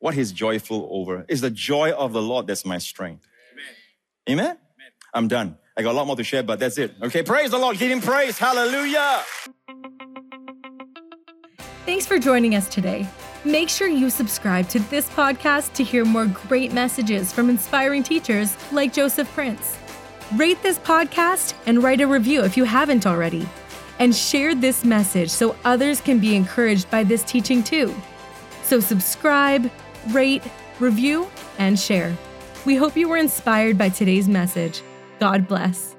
What 0.00 0.14
he's 0.14 0.32
joyful 0.32 0.88
over 0.90 1.24
is 1.28 1.40
the 1.40 1.52
joy 1.52 1.92
of 1.92 2.12
the 2.12 2.20
Lord 2.20 2.48
that's 2.48 2.64
my 2.64 2.78
strength. 2.78 3.28
Amen. 4.28 4.40
Amen? 4.40 4.56
Amen? 4.56 4.58
I'm 5.14 5.28
done. 5.28 5.56
I 5.76 5.82
got 5.82 5.92
a 5.92 5.96
lot 5.96 6.08
more 6.08 6.16
to 6.16 6.24
share, 6.24 6.42
but 6.42 6.58
that's 6.58 6.78
it. 6.78 6.96
Okay, 7.00 7.22
praise 7.22 7.52
the 7.52 7.58
Lord. 7.58 7.78
Give 7.78 7.92
him 7.92 8.00
praise. 8.00 8.36
Hallelujah. 8.36 9.22
Thanks 11.86 12.04
for 12.04 12.18
joining 12.18 12.56
us 12.56 12.68
today. 12.68 13.06
Make 13.44 13.68
sure 13.68 13.86
you 13.86 14.10
subscribe 14.10 14.68
to 14.70 14.80
this 14.80 15.08
podcast 15.10 15.74
to 15.74 15.84
hear 15.84 16.04
more 16.04 16.26
great 16.26 16.72
messages 16.72 17.32
from 17.32 17.48
inspiring 17.48 18.02
teachers 18.02 18.56
like 18.72 18.92
Joseph 18.92 19.28
Prince. 19.32 19.78
Rate 20.36 20.62
this 20.62 20.78
podcast 20.78 21.52
and 21.66 21.82
write 21.82 22.00
a 22.00 22.06
review 22.06 22.42
if 22.42 22.56
you 22.56 22.64
haven't 22.64 23.06
already. 23.06 23.46
And 23.98 24.14
share 24.14 24.54
this 24.54 24.82
message 24.82 25.28
so 25.28 25.54
others 25.64 26.00
can 26.00 26.18
be 26.18 26.34
encouraged 26.34 26.90
by 26.90 27.04
this 27.04 27.22
teaching 27.22 27.62
too. 27.62 27.94
So, 28.62 28.80
subscribe, 28.80 29.70
rate, 30.10 30.42
review, 30.80 31.28
and 31.58 31.78
share. 31.78 32.16
We 32.64 32.76
hope 32.76 32.96
you 32.96 33.08
were 33.08 33.18
inspired 33.18 33.76
by 33.76 33.90
today's 33.90 34.26
message. 34.26 34.82
God 35.20 35.46
bless. 35.46 35.94